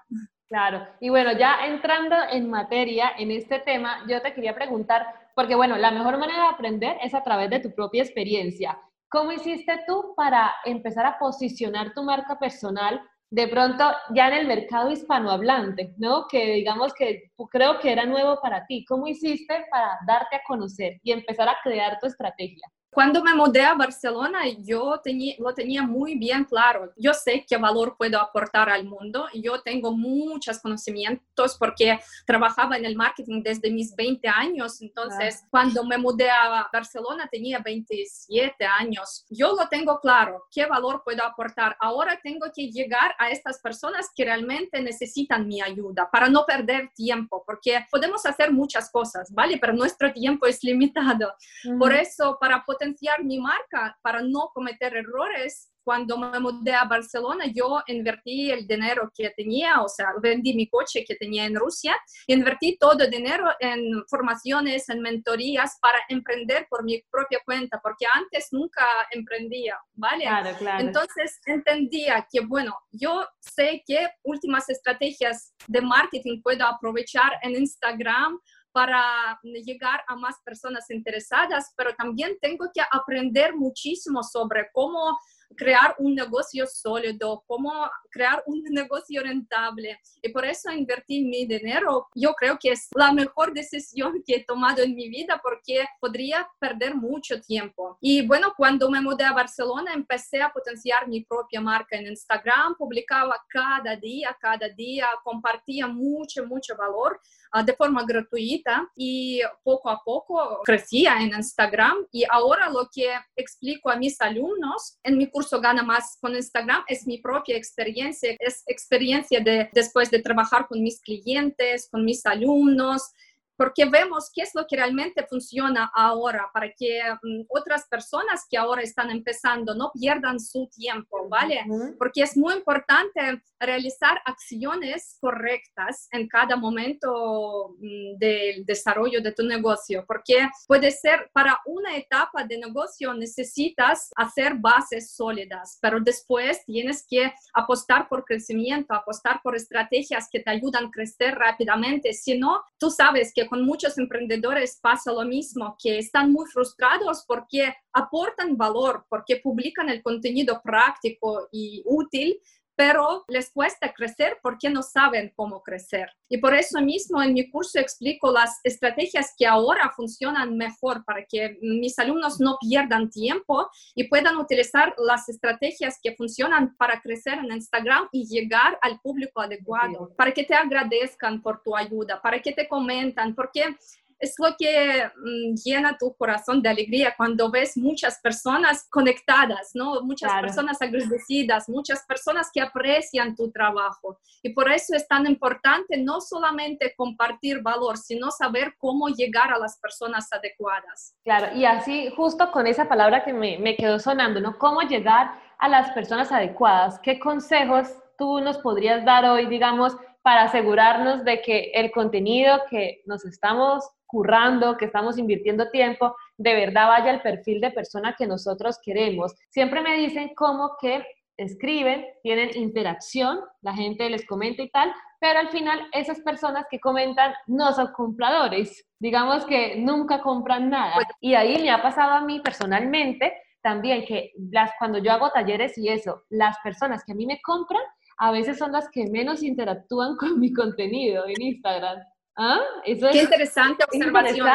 Claro, 0.49 0.87
y 1.01 1.09
bueno, 1.09 1.33
ya 1.33 1.67
entrando 1.67 2.15
en 2.31 2.49
materia 2.49 3.13
en 3.19 3.33
este 3.33 3.59
tema, 3.61 4.05
yo 4.09 4.23
te 4.23 4.33
quería 4.33 4.55
preguntar, 4.55 5.07
porque 5.35 5.57
bueno, 5.57 5.77
la 5.77 5.91
mejor 5.91 6.19
manera 6.19 6.43
de 6.43 6.49
aprender 6.49 6.97
es 7.03 7.15
a 7.15 7.25
través 7.25 7.51
de 7.51 7.61
tu 7.61 7.75
propia 7.75 8.03
experiencia. 8.03 8.79
¿Cómo 9.09 9.33
hiciste 9.33 9.85
tú 9.87 10.15
para 10.17 10.55
empezar 10.65 11.07
a 11.07 11.19
posicionar 11.19 11.95
tu 11.95 12.03
marca 12.05 12.39
personal 12.39 13.01
de 13.31 13.49
pronto 13.49 13.85
ya 14.15 14.29
en 14.29 14.35
el 14.35 14.47
mercado 14.47 14.91
hispanohablante, 14.91 15.95
¿no? 15.99 16.27
Que 16.29 16.55
digamos 16.55 16.95
que 16.95 17.33
creo 17.45 17.79
que 17.79 17.93
era 17.93 18.07
nuevo 18.07 18.41
para 18.41 18.65
ti. 18.67 18.85
¿Cómo 18.87 19.07
hiciste 19.07 19.67
para 19.71 19.99
darte 20.07 20.37
a 20.37 20.43
conocer 20.47 21.01
y 21.03 21.13
empezar 21.13 21.49
a 21.49 21.59
crear 21.63 21.99
tu 22.01 22.07
estrategia? 22.07 22.67
Cuando 22.97 23.23
me 23.23 23.35
mudé 23.35 23.61
a 23.61 23.75
Barcelona, 23.75 24.45
yo 24.61 24.99
tenía, 25.05 25.35
lo 25.39 25.53
tenía 25.53 25.83
muy 25.83 26.17
bien 26.17 26.45
claro. 26.45 26.95
Yo 26.97 27.13
sé 27.13 27.45
qué 27.47 27.59
valor 27.59 27.95
puedo 27.99 28.19
aportar 28.19 28.71
al 28.71 28.87
mundo. 28.87 29.27
Yo 29.35 29.61
tengo 29.61 29.95
muchos 29.95 30.61
conocimientos 30.61 31.59
porque 31.59 32.01
trabajaba 32.25 32.79
en 32.79 32.87
el 32.87 32.97
marketing 32.97 33.43
desde 33.43 33.71
mis 33.71 33.95
20 33.95 34.27
años. 34.29 34.81
Entonces, 34.81 35.45
cuando 35.51 35.85
me 35.85 35.99
mudé 35.99 36.31
a 36.31 36.71
Barcelona, 36.73 37.29
tenía 37.31 37.59
27 37.59 38.65
años. 38.65 39.27
Yo 39.29 39.55
lo 39.55 39.69
tengo 39.69 40.01
claro, 40.01 40.47
qué 40.51 40.65
valor 40.65 41.03
puedo 41.05 41.23
aportar. 41.23 41.77
Ahora 41.81 42.19
tengo 42.23 42.47
que 42.51 42.71
llegar 42.71 43.15
a 43.19 43.29
estas 43.29 43.61
personas 43.61 44.09
que 44.17 44.25
realmente 44.25 44.81
necesitan 44.81 45.47
mi 45.47 45.61
ayuda 45.61 46.09
para 46.11 46.31
no 46.31 46.47
perder 46.47 46.91
tiempo, 46.95 47.26
porque 47.29 47.85
podemos 47.91 48.25
hacer 48.27 48.53
muchas 48.53 48.91
cosas, 48.91 49.33
¿vale? 49.33 49.59
Pero 49.61 49.73
nuestro 49.73 50.13
tiempo 50.13 50.47
es 50.47 50.63
limitado. 50.63 51.33
Por 51.79 51.93
eso, 51.93 52.39
para 52.41 52.65
potenciar 52.65 53.25
mi 53.25 53.39
marca 53.39 53.99
para 54.03 54.23
no 54.23 54.51
cometer 54.53 54.97
errores. 54.97 55.71
Cuando 55.87 56.19
me 56.19 56.41
mudé 56.41 56.75
a 56.75 56.83
Barcelona, 56.83 57.45
yo 57.47 57.81
invertí 57.87 58.51
el 58.51 58.67
dinero 58.67 59.09
que 59.17 59.31
tenía, 59.31 59.83
o 59.83 59.89
sea, 59.89 60.09
vendí 60.21 60.53
mi 60.53 60.69
coche 60.69 61.05
que 61.07 61.15
tenía 61.15 61.45
en 61.45 61.55
Rusia, 61.55 61.97
invertí 62.27 62.77
todo 62.77 63.05
el 63.05 63.09
dinero 63.09 63.45
en 63.61 64.05
formaciones, 64.09 64.89
en 64.89 65.01
mentorías 65.01 65.79
para 65.81 66.01
emprender 66.09 66.67
por 66.69 66.83
mi 66.83 67.01
propia 67.09 67.39
cuenta, 67.45 67.79
porque 67.81 68.05
antes 68.13 68.49
nunca 68.51 68.85
emprendía, 69.13 69.79
¿vale? 69.95 70.25
Claro, 70.25 70.59
claro. 70.59 70.81
Entonces 70.85 71.39
entendía 71.47 72.27
que, 72.33 72.41
bueno, 72.41 72.77
yo 72.91 73.25
sé 73.39 73.85
qué 73.87 74.09
últimas 74.25 74.69
estrategias 74.69 75.55
de 75.69 75.83
marketing 75.83 76.43
puedo 76.43 76.67
aprovechar 76.67 77.31
en 77.43 77.53
Instagram 77.55 78.41
para 78.73 79.39
llegar 79.65 80.03
a 80.09 80.17
más 80.17 80.35
personas 80.45 80.91
interesadas, 80.91 81.73
pero 81.77 81.95
también 81.95 82.37
tengo 82.43 82.67
que 82.75 82.83
aprender 82.91 83.55
muchísimo 83.55 84.25
sobre 84.25 84.69
cómo 84.73 85.17
crear 85.57 85.95
un 85.99 86.15
negocio 86.15 86.67
sólido, 86.67 87.45
cómo 87.47 87.73
crear 88.11 88.43
un 88.47 88.63
negocio 88.71 89.23
rentable. 89.23 89.99
Y 90.23 90.31
por 90.31 90.45
eso 90.45 90.71
invertí 90.73 91.25
mi 91.25 91.47
dinero. 91.47 92.09
Yo 92.15 92.35
creo 92.35 92.59
que 92.59 92.73
es 92.73 92.89
la 92.95 93.13
mejor 93.13 93.53
decisión 93.53 94.23
que 94.27 94.37
he 94.37 94.45
tomado 94.45 94.83
en 94.83 94.95
mi 94.95 95.09
vida 95.09 95.41
porque 95.43 95.85
podría 96.01 96.49
perder 96.59 96.95
mucho 96.95 97.41
tiempo. 97.41 97.99
Y 98.01 98.27
bueno, 98.27 98.55
cuando 98.57 98.91
me 98.91 99.01
mudé 99.01 99.25
a 99.25 99.33
Barcelona, 99.33 99.93
empecé 99.95 100.43
a 100.43 100.51
potenciar 100.51 101.09
mi 101.09 101.23
propia 101.23 101.61
marca 101.61 101.97
en 101.97 102.07
Instagram, 102.07 102.75
publicaba 102.77 103.37
cada 103.49 103.97
día, 103.97 104.37
cada 104.41 104.69
día, 104.69 105.07
compartía 105.23 105.87
mucho, 105.87 106.47
mucho 106.47 106.77
valor 106.77 107.21
ah, 107.53 107.63
de 107.63 107.75
forma 107.75 108.05
gratuita 108.05 108.91
y 108.97 109.41
poco 109.63 109.91
a 109.91 110.03
poco 110.03 110.61
crecía 110.65 111.17
en 111.21 111.35
Instagram 111.35 112.07
y 112.11 112.25
ahora 112.29 112.69
lo 112.69 112.89
que 112.93 113.13
explico 113.35 113.91
a 113.91 113.97
mis 113.97 114.21
alumnos 114.21 114.99
en 115.03 115.19
mi 115.19 115.29
curso 115.29 115.46
Gana 115.51 115.83
Más 115.83 116.19
con 116.21 116.35
Instagram 116.35 116.85
es 116.89 117.07
mi 117.07 117.19
propia 117.19 117.57
experiencia, 117.57 118.37
es 118.39 118.63
experiencia 118.67 119.41
de 119.41 119.71
después 119.73 120.11
de 120.11 120.21
trabajar 120.21 120.67
con 120.67 120.83
mis 120.83 121.01
clientes, 121.01 121.89
con 121.91 122.05
mis 122.05 122.25
alumnos, 122.27 123.13
porque 123.57 123.87
vemos 123.87 124.31
qué 124.35 124.43
es 124.43 124.51
lo 124.55 124.67
que 124.67 124.77
realmente 124.77 125.27
funciona 125.27 125.91
ahora 125.95 126.49
para 126.53 126.71
que 126.73 127.01
mm, 127.23 127.45
otras 127.49 127.87
personas 127.89 128.45
que 128.49 128.57
ahora 128.57 128.83
están 128.83 129.11
empezando 129.11 129.75
no 129.75 129.91
pierdan 129.93 130.39
su 130.39 130.69
tiempo, 130.69 131.29
¿vale? 131.29 131.65
Porque 131.99 132.23
es 132.23 132.37
muy 132.37 132.55
importante 132.55 133.43
realizar 133.59 134.21
acciones 134.25 135.17
correctas 135.21 136.09
en 136.13 136.29
cada 136.29 136.57
momento 136.57 137.77
mm, 137.79 138.19
del 138.19 138.65
desarrollo 138.65 139.21
de 139.21 139.33
tu 139.33 139.43
negocio, 139.43 140.05
porque 140.07 140.49
puede 140.67 140.91
ser 140.91 141.31
para 141.33 141.59
una 141.67 141.97
etapa 141.97 142.45
de 142.45 142.59
negocio 142.59 143.15
necesitas 143.15 144.11
hacer 144.17 144.55
bases 144.57 145.13
sólidas, 145.13 145.79
pero 145.81 146.01
después 146.01 146.65
tienes 146.65 147.05
que 147.09 147.33
apostar 147.55 148.09
por 148.09 148.25
crecimiento, 148.25 148.95
apostar 148.95 149.41
por 149.43 149.57
estrategias 149.57 150.29
que 150.31 150.41
te 150.41 150.51
ayudan 150.51 150.87
a 150.87 150.91
crecer 150.91 151.35
rápidamente, 151.35 152.13
si 152.13 152.39
no, 152.39 152.63
tú 152.79 152.91
sabes 152.91 153.33
que 153.35 153.46
con 153.47 153.65
muchos 153.65 153.99
emprendedores 153.99 154.79
pasa 154.81 155.13
lo 155.13 155.25
mismo, 155.25 155.77
que 155.83 155.99
están 155.99 156.33
muy 156.33 156.47
frustrados 156.47 157.25
porque 157.27 157.75
aportan 157.93 158.57
valor, 158.57 159.07
porque 159.09 159.41
publican 159.43 159.89
el 159.89 160.03
contenido 160.03 160.61
práctico 160.63 161.49
y 161.51 161.83
útil, 161.85 162.41
pero 162.77 163.25
les 163.29 163.51
cuesta 163.51 163.93
crecer 163.93 164.39
porque 164.43 164.71
no 164.71 164.83
saben 164.83 165.33
cómo 165.35 165.63
crecer. 165.63 166.11
Y 166.29 166.39
por 166.39 166.55
eso 166.55 166.81
mismo 166.81 167.23
en 167.23 167.33
mi 167.33 167.51
curso 167.51 167.79
explico 167.79 168.31
las 168.31 168.61
estrategias 168.65 169.35
que 169.37 169.47
ahora 169.47 169.91
funcionan 169.97 170.57
mejor 170.57 171.05
para 171.05 171.25
que 171.25 171.59
mis 171.63 171.99
alumnos 171.99 172.39
no 172.39 172.59
pierdan 172.61 173.11
tiempo 173.11 173.69
y 173.95 174.05
puedan 174.05 174.37
utilizar 174.37 174.95
las 174.99 175.29
estrategias 175.29 175.99
que 176.03 176.15
funcionan 176.15 176.77
para 176.77 177.01
crecer 177.01 177.39
en 177.39 177.53
Instagram 177.53 178.09
y 178.13 178.27
llegar 178.27 178.79
al 178.83 179.01
público 179.01 179.41
adecuado, 179.41 180.13
para 180.17 180.33
que 180.33 180.45
te 180.45 180.55
agradezcan 180.55 181.43
por 181.43 181.63
tu 181.63 181.75
ayuda, 181.75 182.21
para 182.21 182.41
que 182.41 182.53
te 182.53 182.69
comentan, 182.69 183.35
porque 183.35 183.77
es 184.19 184.35
lo 184.39 184.55
que 184.59 185.05
mm, 185.17 185.55
llena 185.65 185.97
tu 185.99 186.15
corazón 186.17 186.63
de 186.63 186.69
alegría 186.69 187.15
cuando 187.17 187.51
ves 187.51 187.77
muchas 187.77 188.19
personas 188.21 188.87
conectadas, 188.91 189.71
¿no? 189.75 190.03
Muchas 190.03 190.33
personas 190.41 190.81
agradecidas, 190.81 191.69
muchas 191.69 192.05
personas 192.07 192.51
que 192.53 192.61
aprecian 192.61 193.35
tu 193.35 193.51
trabajo. 193.51 194.19
Y 194.43 194.51
por 194.51 194.71
eso 194.71 194.95
es 194.95 195.07
tan 195.07 195.27
importante 195.27 195.97
no 195.99 196.21
solamente 196.21 196.95
compartir 196.97 197.61
valor, 197.63 197.99
sino 197.99 198.31
saber 198.31 198.75
cómo 198.79 199.09
llegar 199.09 199.53
a 199.53 199.59
las 199.59 199.79
personas 199.79 200.33
adecuadas. 200.33 201.15
Claro, 201.25 201.55
y 201.57 201.65
así 201.65 202.11
justo 202.17 202.51
con 202.51 202.67
esa 202.67 202.89
palabra 202.89 203.25
que 203.25 203.33
me, 203.33 203.59
me 203.59 203.77
quedó 203.77 203.99
sonando, 203.99 204.41
¿no? 204.41 204.59
¿Cómo 204.59 204.83
llegar 204.83 205.39
a 205.59 205.69
las 205.69 205.91
personas 205.91 206.33
adecuadas? 206.33 206.99
¿Qué 207.01 207.19
consejos 207.19 207.89
tú 208.19 208.41
nos 208.41 208.59
podrías 208.59 209.05
dar 209.05 209.25
hoy, 209.25 209.47
digamos, 209.47 209.97
para 210.27 210.43
asegurarnos 210.43 211.23
de 211.23 211.41
que 211.41 211.71
el 211.73 211.93
contenido 211.93 212.63
que 212.69 213.01
nos 213.07 213.25
estamos 213.25 213.89
currando, 214.07 214.77
que 214.77 214.87
estamos 214.87 215.19
invirtiendo 215.19 215.71
tiempo, 215.71 216.17
de 216.37 216.53
verdad 216.53 216.89
vaya 216.89 217.13
al 217.13 217.23
perfil 217.23 217.61
de 217.61 217.71
persona 217.71 218.17
que 218.19 218.27
nosotros 218.27 218.81
queremos. 218.85 219.37
Siempre 219.51 219.83
me 219.83 219.97
dicen 219.97 220.35
como 220.35 220.73
que 220.81 221.07
escriben, 221.37 222.05
tienen 222.25 222.51
interacción, 222.57 223.39
la 223.61 223.73
gente 223.73 224.11
les 224.11 224.27
comenta 224.27 224.63
y 224.63 224.71
tal, 224.71 224.93
pero 225.21 225.39
al 225.39 225.51
final 225.51 225.87
esas 225.93 226.19
personas 226.23 226.67
que 226.69 226.81
comentan 226.81 227.33
no 227.47 227.73
son 227.73 227.93
compradores, 227.93 228.85
digamos 228.99 229.45
que 229.45 229.77
nunca 229.77 230.23
compran 230.23 230.71
nada. 230.71 231.07
Y 231.21 231.35
ahí 231.35 231.63
me 231.63 231.71
ha 231.71 231.81
pasado 231.81 232.15
a 232.15 232.23
mí 232.23 232.41
personalmente 232.41 233.33
también 233.63 234.05
que 234.05 234.33
las, 234.51 234.73
cuando 234.77 234.99
yo 234.99 235.13
hago 235.13 235.31
talleres 235.31 235.79
y 235.79 235.89
eso, 235.89 236.25
las 236.31 236.57
personas 236.65 237.05
que 237.05 237.13
a 237.13 237.15
mí 237.15 237.27
me 237.27 237.41
compran, 237.43 237.83
a 238.19 238.31
veces 238.31 238.59
son 238.59 238.73
las 238.73 238.89
que 238.91 239.07
menos 239.07 239.43
interactúan 239.43 240.17
con 240.19 240.41
mi 240.41 240.53
contenido 240.53 241.27
en 241.27 241.41
Instagram. 241.41 241.99
¿Ah? 242.39 242.61
Eso 242.85 243.09
Qué 243.13 243.23
interesante 243.23 243.85
observación. 243.85 244.47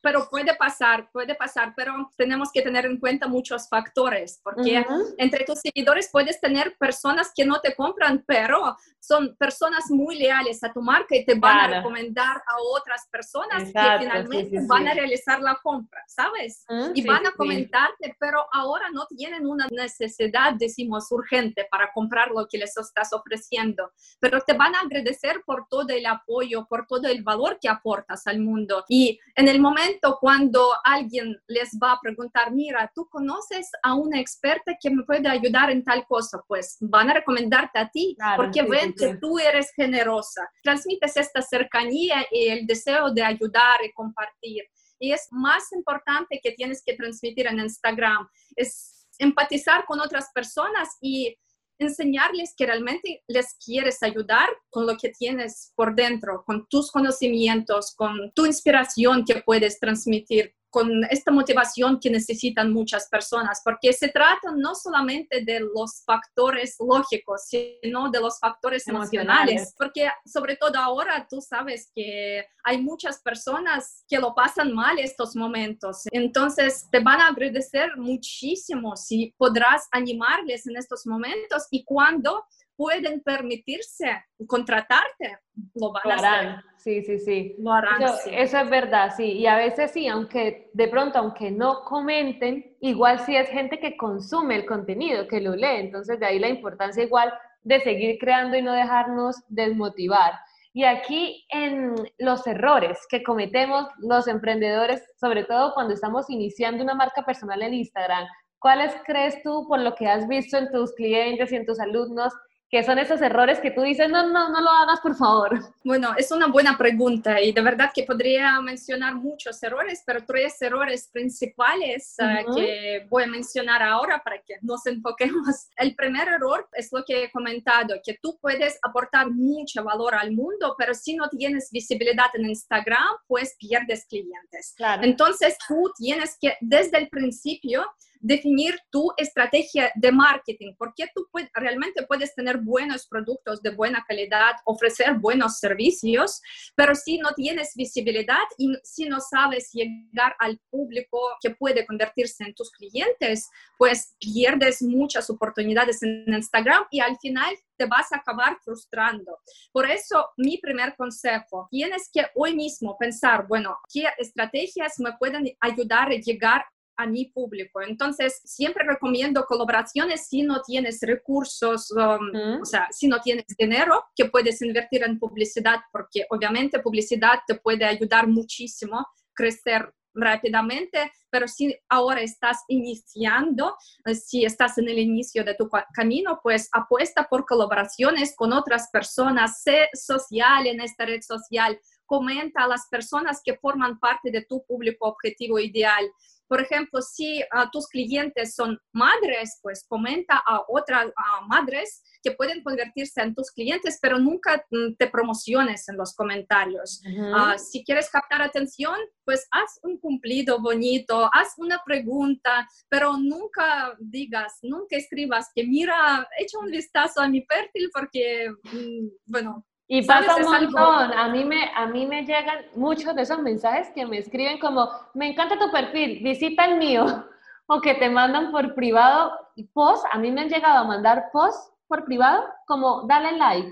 Pero 0.00 0.28
puede 0.30 0.54
pasar, 0.54 1.10
puede 1.12 1.34
pasar, 1.34 1.72
pero 1.76 2.10
tenemos 2.16 2.50
que 2.52 2.62
tener 2.62 2.86
en 2.86 2.98
cuenta 2.98 3.26
muchos 3.26 3.68
factores, 3.68 4.40
porque 4.42 4.84
entre 5.18 5.44
tus 5.44 5.60
seguidores 5.60 6.08
puedes 6.12 6.40
tener 6.40 6.76
personas 6.78 7.32
que 7.34 7.44
no 7.44 7.60
te 7.60 7.74
compran, 7.74 8.24
pero 8.26 8.76
son 9.00 9.36
personas 9.36 9.90
muy 9.90 10.18
leales 10.18 10.62
a 10.62 10.72
tu 10.72 10.82
marca 10.82 11.16
y 11.16 11.24
te 11.24 11.34
van 11.34 11.58
a 11.58 11.78
recomendar 11.78 12.36
a 12.36 12.56
otras 12.76 13.08
personas 13.10 13.64
que 13.64 13.98
finalmente 13.98 14.58
van 14.66 14.88
a 14.88 14.94
realizar 14.94 15.40
la 15.40 15.58
compra, 15.62 16.02
¿sabes? 16.06 16.64
y 16.94 17.04
van 17.06 17.26
a 17.26 17.32
comentarte, 17.32 18.16
pero 18.18 18.44
ahora 18.52 18.90
no 18.92 19.06
tienen 19.06 19.46
una 19.46 19.66
necesidad, 19.70 20.54
decimos, 20.54 21.10
urgente 21.10 21.66
para 21.70 21.92
comprar 21.92 22.30
lo 22.30 22.46
que 22.48 22.58
les 22.58 22.76
estás 22.76 23.12
ofreciendo, 23.12 23.92
pero 24.20 24.40
te 24.40 24.52
van 24.52 24.74
a 24.74 24.80
agradecer 24.80 25.42
por 25.44 25.66
todo 25.68 25.88
el 25.88 26.06
apoyo, 26.06 26.66
por 26.66 26.86
todo 26.86 27.08
el 27.08 27.22
valor 27.22 27.58
que 27.60 27.68
aportas 27.68 28.26
al 28.26 28.40
mundo. 28.40 28.84
Y 28.88 29.18
en 29.34 29.48
el 29.48 29.60
momento 29.60 29.88
cuando 30.20 30.72
alguien 30.84 31.36
les 31.46 31.70
va 31.82 31.92
a 31.92 32.00
preguntar, 32.00 32.52
mira, 32.52 32.90
tú 32.94 33.08
conoces 33.08 33.70
a 33.82 33.94
una 33.94 34.20
experta 34.20 34.76
que 34.80 34.90
me 34.90 35.04
puede 35.04 35.28
ayudar 35.28 35.70
en 35.70 35.84
tal 35.84 36.06
cosa, 36.06 36.42
pues 36.46 36.76
van 36.80 37.10
a 37.10 37.14
recomendarte 37.14 37.78
a 37.78 37.88
ti 37.88 38.16
porque 38.36 38.62
ven 38.62 38.94
que 38.94 39.16
tú 39.16 39.38
eres 39.38 39.72
generosa. 39.74 40.48
Transmites 40.62 41.16
esta 41.16 41.42
cercanía 41.42 42.26
y 42.30 42.48
el 42.48 42.66
deseo 42.66 43.10
de 43.10 43.22
ayudar 43.22 43.84
y 43.84 43.92
compartir. 43.92 44.64
Y 44.98 45.12
es 45.12 45.28
más 45.30 45.70
importante 45.72 46.40
que 46.42 46.52
tienes 46.52 46.82
que 46.84 46.94
transmitir 46.94 47.46
en 47.46 47.60
Instagram, 47.60 48.28
es 48.56 49.06
empatizar 49.18 49.84
con 49.84 50.00
otras 50.00 50.30
personas 50.32 50.96
y 51.00 51.36
enseñarles 51.78 52.54
que 52.56 52.66
realmente 52.66 53.22
les 53.28 53.54
quieres 53.54 54.02
ayudar 54.02 54.48
con 54.70 54.86
lo 54.86 54.96
que 54.96 55.10
tienes 55.10 55.72
por 55.76 55.94
dentro, 55.94 56.44
con 56.44 56.66
tus 56.68 56.90
conocimientos, 56.90 57.94
con 57.94 58.32
tu 58.32 58.46
inspiración 58.46 59.24
que 59.24 59.42
puedes 59.42 59.78
transmitir 59.78 60.54
con 60.70 61.04
esta 61.10 61.30
motivación 61.30 61.98
que 61.98 62.10
necesitan 62.10 62.72
muchas 62.72 63.08
personas, 63.08 63.60
porque 63.64 63.92
se 63.92 64.08
trata 64.08 64.52
no 64.56 64.74
solamente 64.74 65.42
de 65.44 65.60
los 65.60 66.02
factores 66.04 66.76
lógicos, 66.78 67.42
sino 67.46 68.10
de 68.10 68.20
los 68.20 68.38
factores 68.38 68.86
emocionales, 68.86 69.74
porque 69.78 70.08
sobre 70.26 70.56
todo 70.56 70.78
ahora 70.78 71.26
tú 71.28 71.40
sabes 71.40 71.90
que 71.94 72.44
hay 72.64 72.82
muchas 72.82 73.20
personas 73.20 74.04
que 74.08 74.18
lo 74.18 74.34
pasan 74.34 74.72
mal 74.72 74.98
estos 74.98 75.34
momentos, 75.34 76.02
entonces 76.10 76.86
te 76.90 77.00
van 77.00 77.20
a 77.20 77.28
agradecer 77.28 77.96
muchísimo 77.96 78.96
si 78.96 79.34
podrás 79.38 79.88
animarles 79.92 80.66
en 80.66 80.76
estos 80.76 81.06
momentos 81.06 81.66
y 81.70 81.84
cuando 81.84 82.44
pueden 82.78 83.20
permitirse 83.22 84.24
contratarte, 84.46 85.38
lo 85.74 85.92
van 85.92 86.12
a 86.12 86.14
hacer. 86.14 86.64
Sí, 86.76 87.02
sí, 87.02 87.18
sí. 87.18 87.56
Lo 87.58 87.72
harán, 87.72 88.00
eso, 88.00 88.30
eso, 88.30 88.58
es 88.60 88.70
verdad, 88.70 89.12
sí. 89.16 89.32
Y 89.32 89.48
a 89.48 89.56
veces 89.56 89.90
sí, 89.90 90.06
aunque 90.06 90.70
de 90.72 90.86
pronto, 90.86 91.18
aunque 91.18 91.50
no 91.50 91.82
comenten, 91.82 92.76
igual 92.80 93.18
sí 93.18 93.34
es 93.34 93.48
gente 93.48 93.80
que 93.80 93.96
consume 93.96 94.54
el 94.54 94.64
contenido, 94.64 95.26
que 95.26 95.40
lo 95.40 95.56
lee. 95.56 95.80
Entonces 95.80 96.20
de 96.20 96.26
ahí 96.26 96.38
la 96.38 96.48
importancia 96.48 97.02
igual 97.02 97.34
de 97.64 97.80
seguir 97.80 98.16
creando 98.20 98.56
y 98.56 98.62
no 98.62 98.72
dejarnos 98.72 99.42
desmotivar. 99.48 100.34
Y 100.72 100.84
aquí 100.84 101.48
en 101.50 101.96
los 102.18 102.46
errores 102.46 103.00
que 103.10 103.24
cometemos 103.24 103.88
los 103.98 104.28
emprendedores, 104.28 105.02
sobre 105.20 105.42
todo 105.42 105.74
cuando 105.74 105.94
estamos 105.94 106.30
iniciando 106.30 106.84
una 106.84 106.94
marca 106.94 107.24
personal 107.24 107.60
en 107.60 107.74
Instagram, 107.74 108.24
¿cuáles 108.60 108.94
crees 109.04 109.42
tú 109.42 109.66
por 109.66 109.80
lo 109.80 109.96
que 109.96 110.06
has 110.06 110.28
visto 110.28 110.56
en 110.56 110.70
tus 110.70 110.92
clientes 110.92 111.50
y 111.50 111.56
en 111.56 111.66
tus 111.66 111.80
alumnos 111.80 112.32
que 112.70 112.84
son 112.84 112.98
esos 112.98 113.22
errores 113.22 113.60
que 113.60 113.70
tú 113.70 113.80
dices, 113.80 114.10
no, 114.10 114.28
no, 114.28 114.50
no 114.50 114.60
lo 114.60 114.70
hagas, 114.70 115.00
por 115.00 115.16
favor? 115.16 115.58
Bueno, 115.84 116.14
es 116.18 116.30
una 116.30 116.48
buena 116.48 116.76
pregunta 116.76 117.40
y 117.40 117.52
de 117.52 117.62
verdad 117.62 117.90
que 117.94 118.02
podría 118.02 118.60
mencionar 118.60 119.14
muchos 119.14 119.62
errores, 119.62 120.02
pero 120.04 120.24
tres 120.26 120.60
errores 120.60 121.08
principales 121.10 122.14
eh, 122.18 122.44
que 122.54 123.06
voy 123.08 123.22
a 123.24 123.26
mencionar 123.26 123.82
ahora 123.82 124.22
para 124.22 124.42
que 124.42 124.56
nos 124.60 124.86
enfoquemos. 124.86 125.68
El 125.76 125.94
primer 125.94 126.28
error 126.28 126.68
es 126.74 126.92
lo 126.92 127.02
que 127.04 127.24
he 127.24 127.30
comentado, 127.30 127.94
que 128.04 128.18
tú 128.20 128.38
puedes 128.40 128.78
aportar 128.82 129.30
mucho 129.30 129.82
valor 129.82 130.14
al 130.14 130.32
mundo, 130.32 130.74
pero 130.76 130.92
si 130.92 131.16
no 131.16 131.28
tienes 131.30 131.70
visibilidad 131.70 132.28
en 132.34 132.50
Instagram, 132.50 133.16
pues 133.26 133.56
pierdes 133.58 134.04
clientes. 134.04 134.74
Entonces 135.00 135.56
tú 135.66 135.90
tienes 135.96 136.36
que 136.38 136.56
desde 136.60 136.98
el 136.98 137.08
principio 137.08 137.86
definir 138.20 138.78
tu 138.90 139.12
estrategia 139.16 139.90
de 139.94 140.12
marketing, 140.12 140.74
porque 140.78 141.08
tú 141.14 141.26
realmente 141.54 142.04
puedes 142.04 142.34
tener 142.34 142.58
buenos 142.58 143.06
productos 143.06 143.62
de 143.62 143.70
buena 143.70 144.04
calidad, 144.06 144.56
ofrecer 144.64 145.14
buenos 145.14 145.58
servicios, 145.58 146.40
pero 146.74 146.94
si 146.94 147.18
no 147.18 147.32
tienes 147.34 147.74
visibilidad 147.74 148.44
y 148.56 148.72
si 148.82 149.08
no 149.08 149.20
sabes 149.20 149.70
llegar 149.72 150.34
al 150.38 150.58
público 150.70 151.18
que 151.40 151.50
puede 151.50 151.86
convertirse 151.86 152.44
en 152.44 152.54
tus 152.54 152.70
clientes, 152.70 153.48
pues 153.76 154.16
pierdes 154.18 154.82
muchas 154.82 155.30
oportunidades 155.30 156.02
en 156.02 156.24
Instagram 156.26 156.84
y 156.90 157.00
al 157.00 157.16
final 157.18 157.54
te 157.76 157.86
vas 157.86 158.12
a 158.12 158.16
acabar 158.16 158.58
frustrando. 158.62 159.38
Por 159.72 159.88
eso, 159.88 160.26
mi 160.36 160.58
primer 160.58 160.96
consejo, 160.96 161.68
tienes 161.70 162.10
que 162.12 162.26
hoy 162.34 162.54
mismo 162.54 162.96
pensar, 162.98 163.46
bueno, 163.46 163.78
¿qué 163.92 164.08
estrategias 164.18 164.98
me 164.98 165.12
pueden 165.18 165.56
ayudar 165.60 166.08
a 166.08 166.16
llegar 166.16 166.64
a 166.98 167.06
mi 167.06 167.26
público. 167.26 167.80
Entonces, 167.80 168.40
siempre 168.44 168.84
recomiendo 168.84 169.44
colaboraciones 169.44 170.26
si 170.26 170.42
no 170.42 170.60
tienes 170.62 170.98
recursos, 171.00 171.90
um, 171.92 172.60
o 172.60 172.64
sea, 172.64 172.88
si 172.90 173.06
no 173.06 173.20
tienes 173.20 173.46
dinero 173.56 174.04
que 174.14 174.26
puedes 174.26 174.60
invertir 174.60 175.04
en 175.04 175.18
publicidad, 175.18 175.78
porque 175.92 176.26
obviamente 176.28 176.80
publicidad 176.80 177.38
te 177.46 177.54
puede 177.54 177.84
ayudar 177.84 178.26
muchísimo 178.26 178.98
a 178.98 179.06
crecer 179.32 179.94
rápidamente, 180.12 181.12
pero 181.30 181.46
si 181.46 181.76
ahora 181.88 182.20
estás 182.20 182.64
iniciando, 182.68 183.76
eh, 184.04 184.14
si 184.14 184.44
estás 184.44 184.78
en 184.78 184.88
el 184.88 184.98
inicio 184.98 185.44
de 185.44 185.54
tu 185.54 185.68
camino, 185.94 186.40
pues 186.42 186.68
apuesta 186.72 187.28
por 187.28 187.46
colaboraciones 187.46 188.34
con 188.34 188.52
otras 188.52 188.88
personas, 188.92 189.62
sé 189.62 189.88
social 189.94 190.66
en 190.66 190.80
esta 190.80 191.06
red 191.06 191.20
social, 191.22 191.78
comenta 192.06 192.64
a 192.64 192.68
las 192.68 192.88
personas 192.90 193.40
que 193.44 193.56
forman 193.56 193.98
parte 194.00 194.30
de 194.30 194.44
tu 194.44 194.64
público 194.64 195.06
objetivo 195.06 195.58
ideal. 195.58 196.10
Por 196.48 196.60
ejemplo, 196.60 197.02
si 197.02 197.40
uh, 197.42 197.68
tus 197.70 197.86
clientes 197.88 198.54
son 198.54 198.78
madres, 198.92 199.58
pues 199.62 199.84
comenta 199.86 200.42
a 200.46 200.62
otras 200.68 201.06
madres 201.46 202.02
que 202.22 202.32
pueden 202.32 202.62
convertirse 202.62 203.20
en 203.20 203.34
tus 203.34 203.50
clientes, 203.50 203.98
pero 204.00 204.18
nunca 204.18 204.64
mm, 204.70 204.94
te 204.98 205.08
promociones 205.08 205.88
en 205.88 205.96
los 205.96 206.14
comentarios. 206.14 207.02
Uh 207.06 207.58
si 207.58 207.84
quieres 207.84 208.10
captar 208.10 208.42
atención, 208.42 208.96
pues 209.24 209.46
haz 209.50 209.78
un 209.82 209.98
cumplido 209.98 210.60
bonito, 210.60 211.28
haz 211.32 211.54
una 211.58 211.82
pregunta, 211.84 212.68
pero 212.88 213.16
nunca 213.16 213.94
digas, 213.98 214.58
nunca 214.62 214.96
escribas 214.96 215.50
que 215.54 215.64
mira, 215.64 216.26
echa 216.38 216.58
un 216.58 216.70
vistazo 216.70 217.20
a 217.20 217.28
mi 217.28 217.42
perfil 217.42 217.90
porque, 217.92 218.50
mm, 218.72 219.08
bueno, 219.26 219.66
y 219.88 220.02
pasa 220.02 220.36
un 220.36 220.42
montón. 220.42 221.12
A 221.12 221.28
mí, 221.28 221.44
me, 221.44 221.70
a 221.74 221.86
mí 221.86 222.06
me 222.06 222.22
llegan 222.22 222.66
muchos 222.76 223.14
de 223.14 223.22
esos 223.22 223.40
mensajes 223.40 223.90
que 223.94 224.04
me 224.06 224.18
escriben 224.18 224.58
como, 224.58 224.88
me 225.14 225.28
encanta 225.28 225.58
tu 225.58 225.70
perfil, 225.70 226.20
visita 226.22 226.66
el 226.66 226.78
mío. 226.78 227.06
O 227.70 227.82
que 227.82 227.92
te 227.92 228.08
mandan 228.08 228.50
por 228.50 228.74
privado 228.74 229.30
post. 229.74 230.02
A 230.10 230.16
mí 230.16 230.32
me 230.32 230.40
han 230.40 230.48
llegado 230.48 230.78
a 230.78 230.84
mandar 230.84 231.28
post 231.34 231.70
por 231.86 232.06
privado 232.06 232.42
como, 232.66 233.02
dale 233.06 233.32
like. 233.32 233.70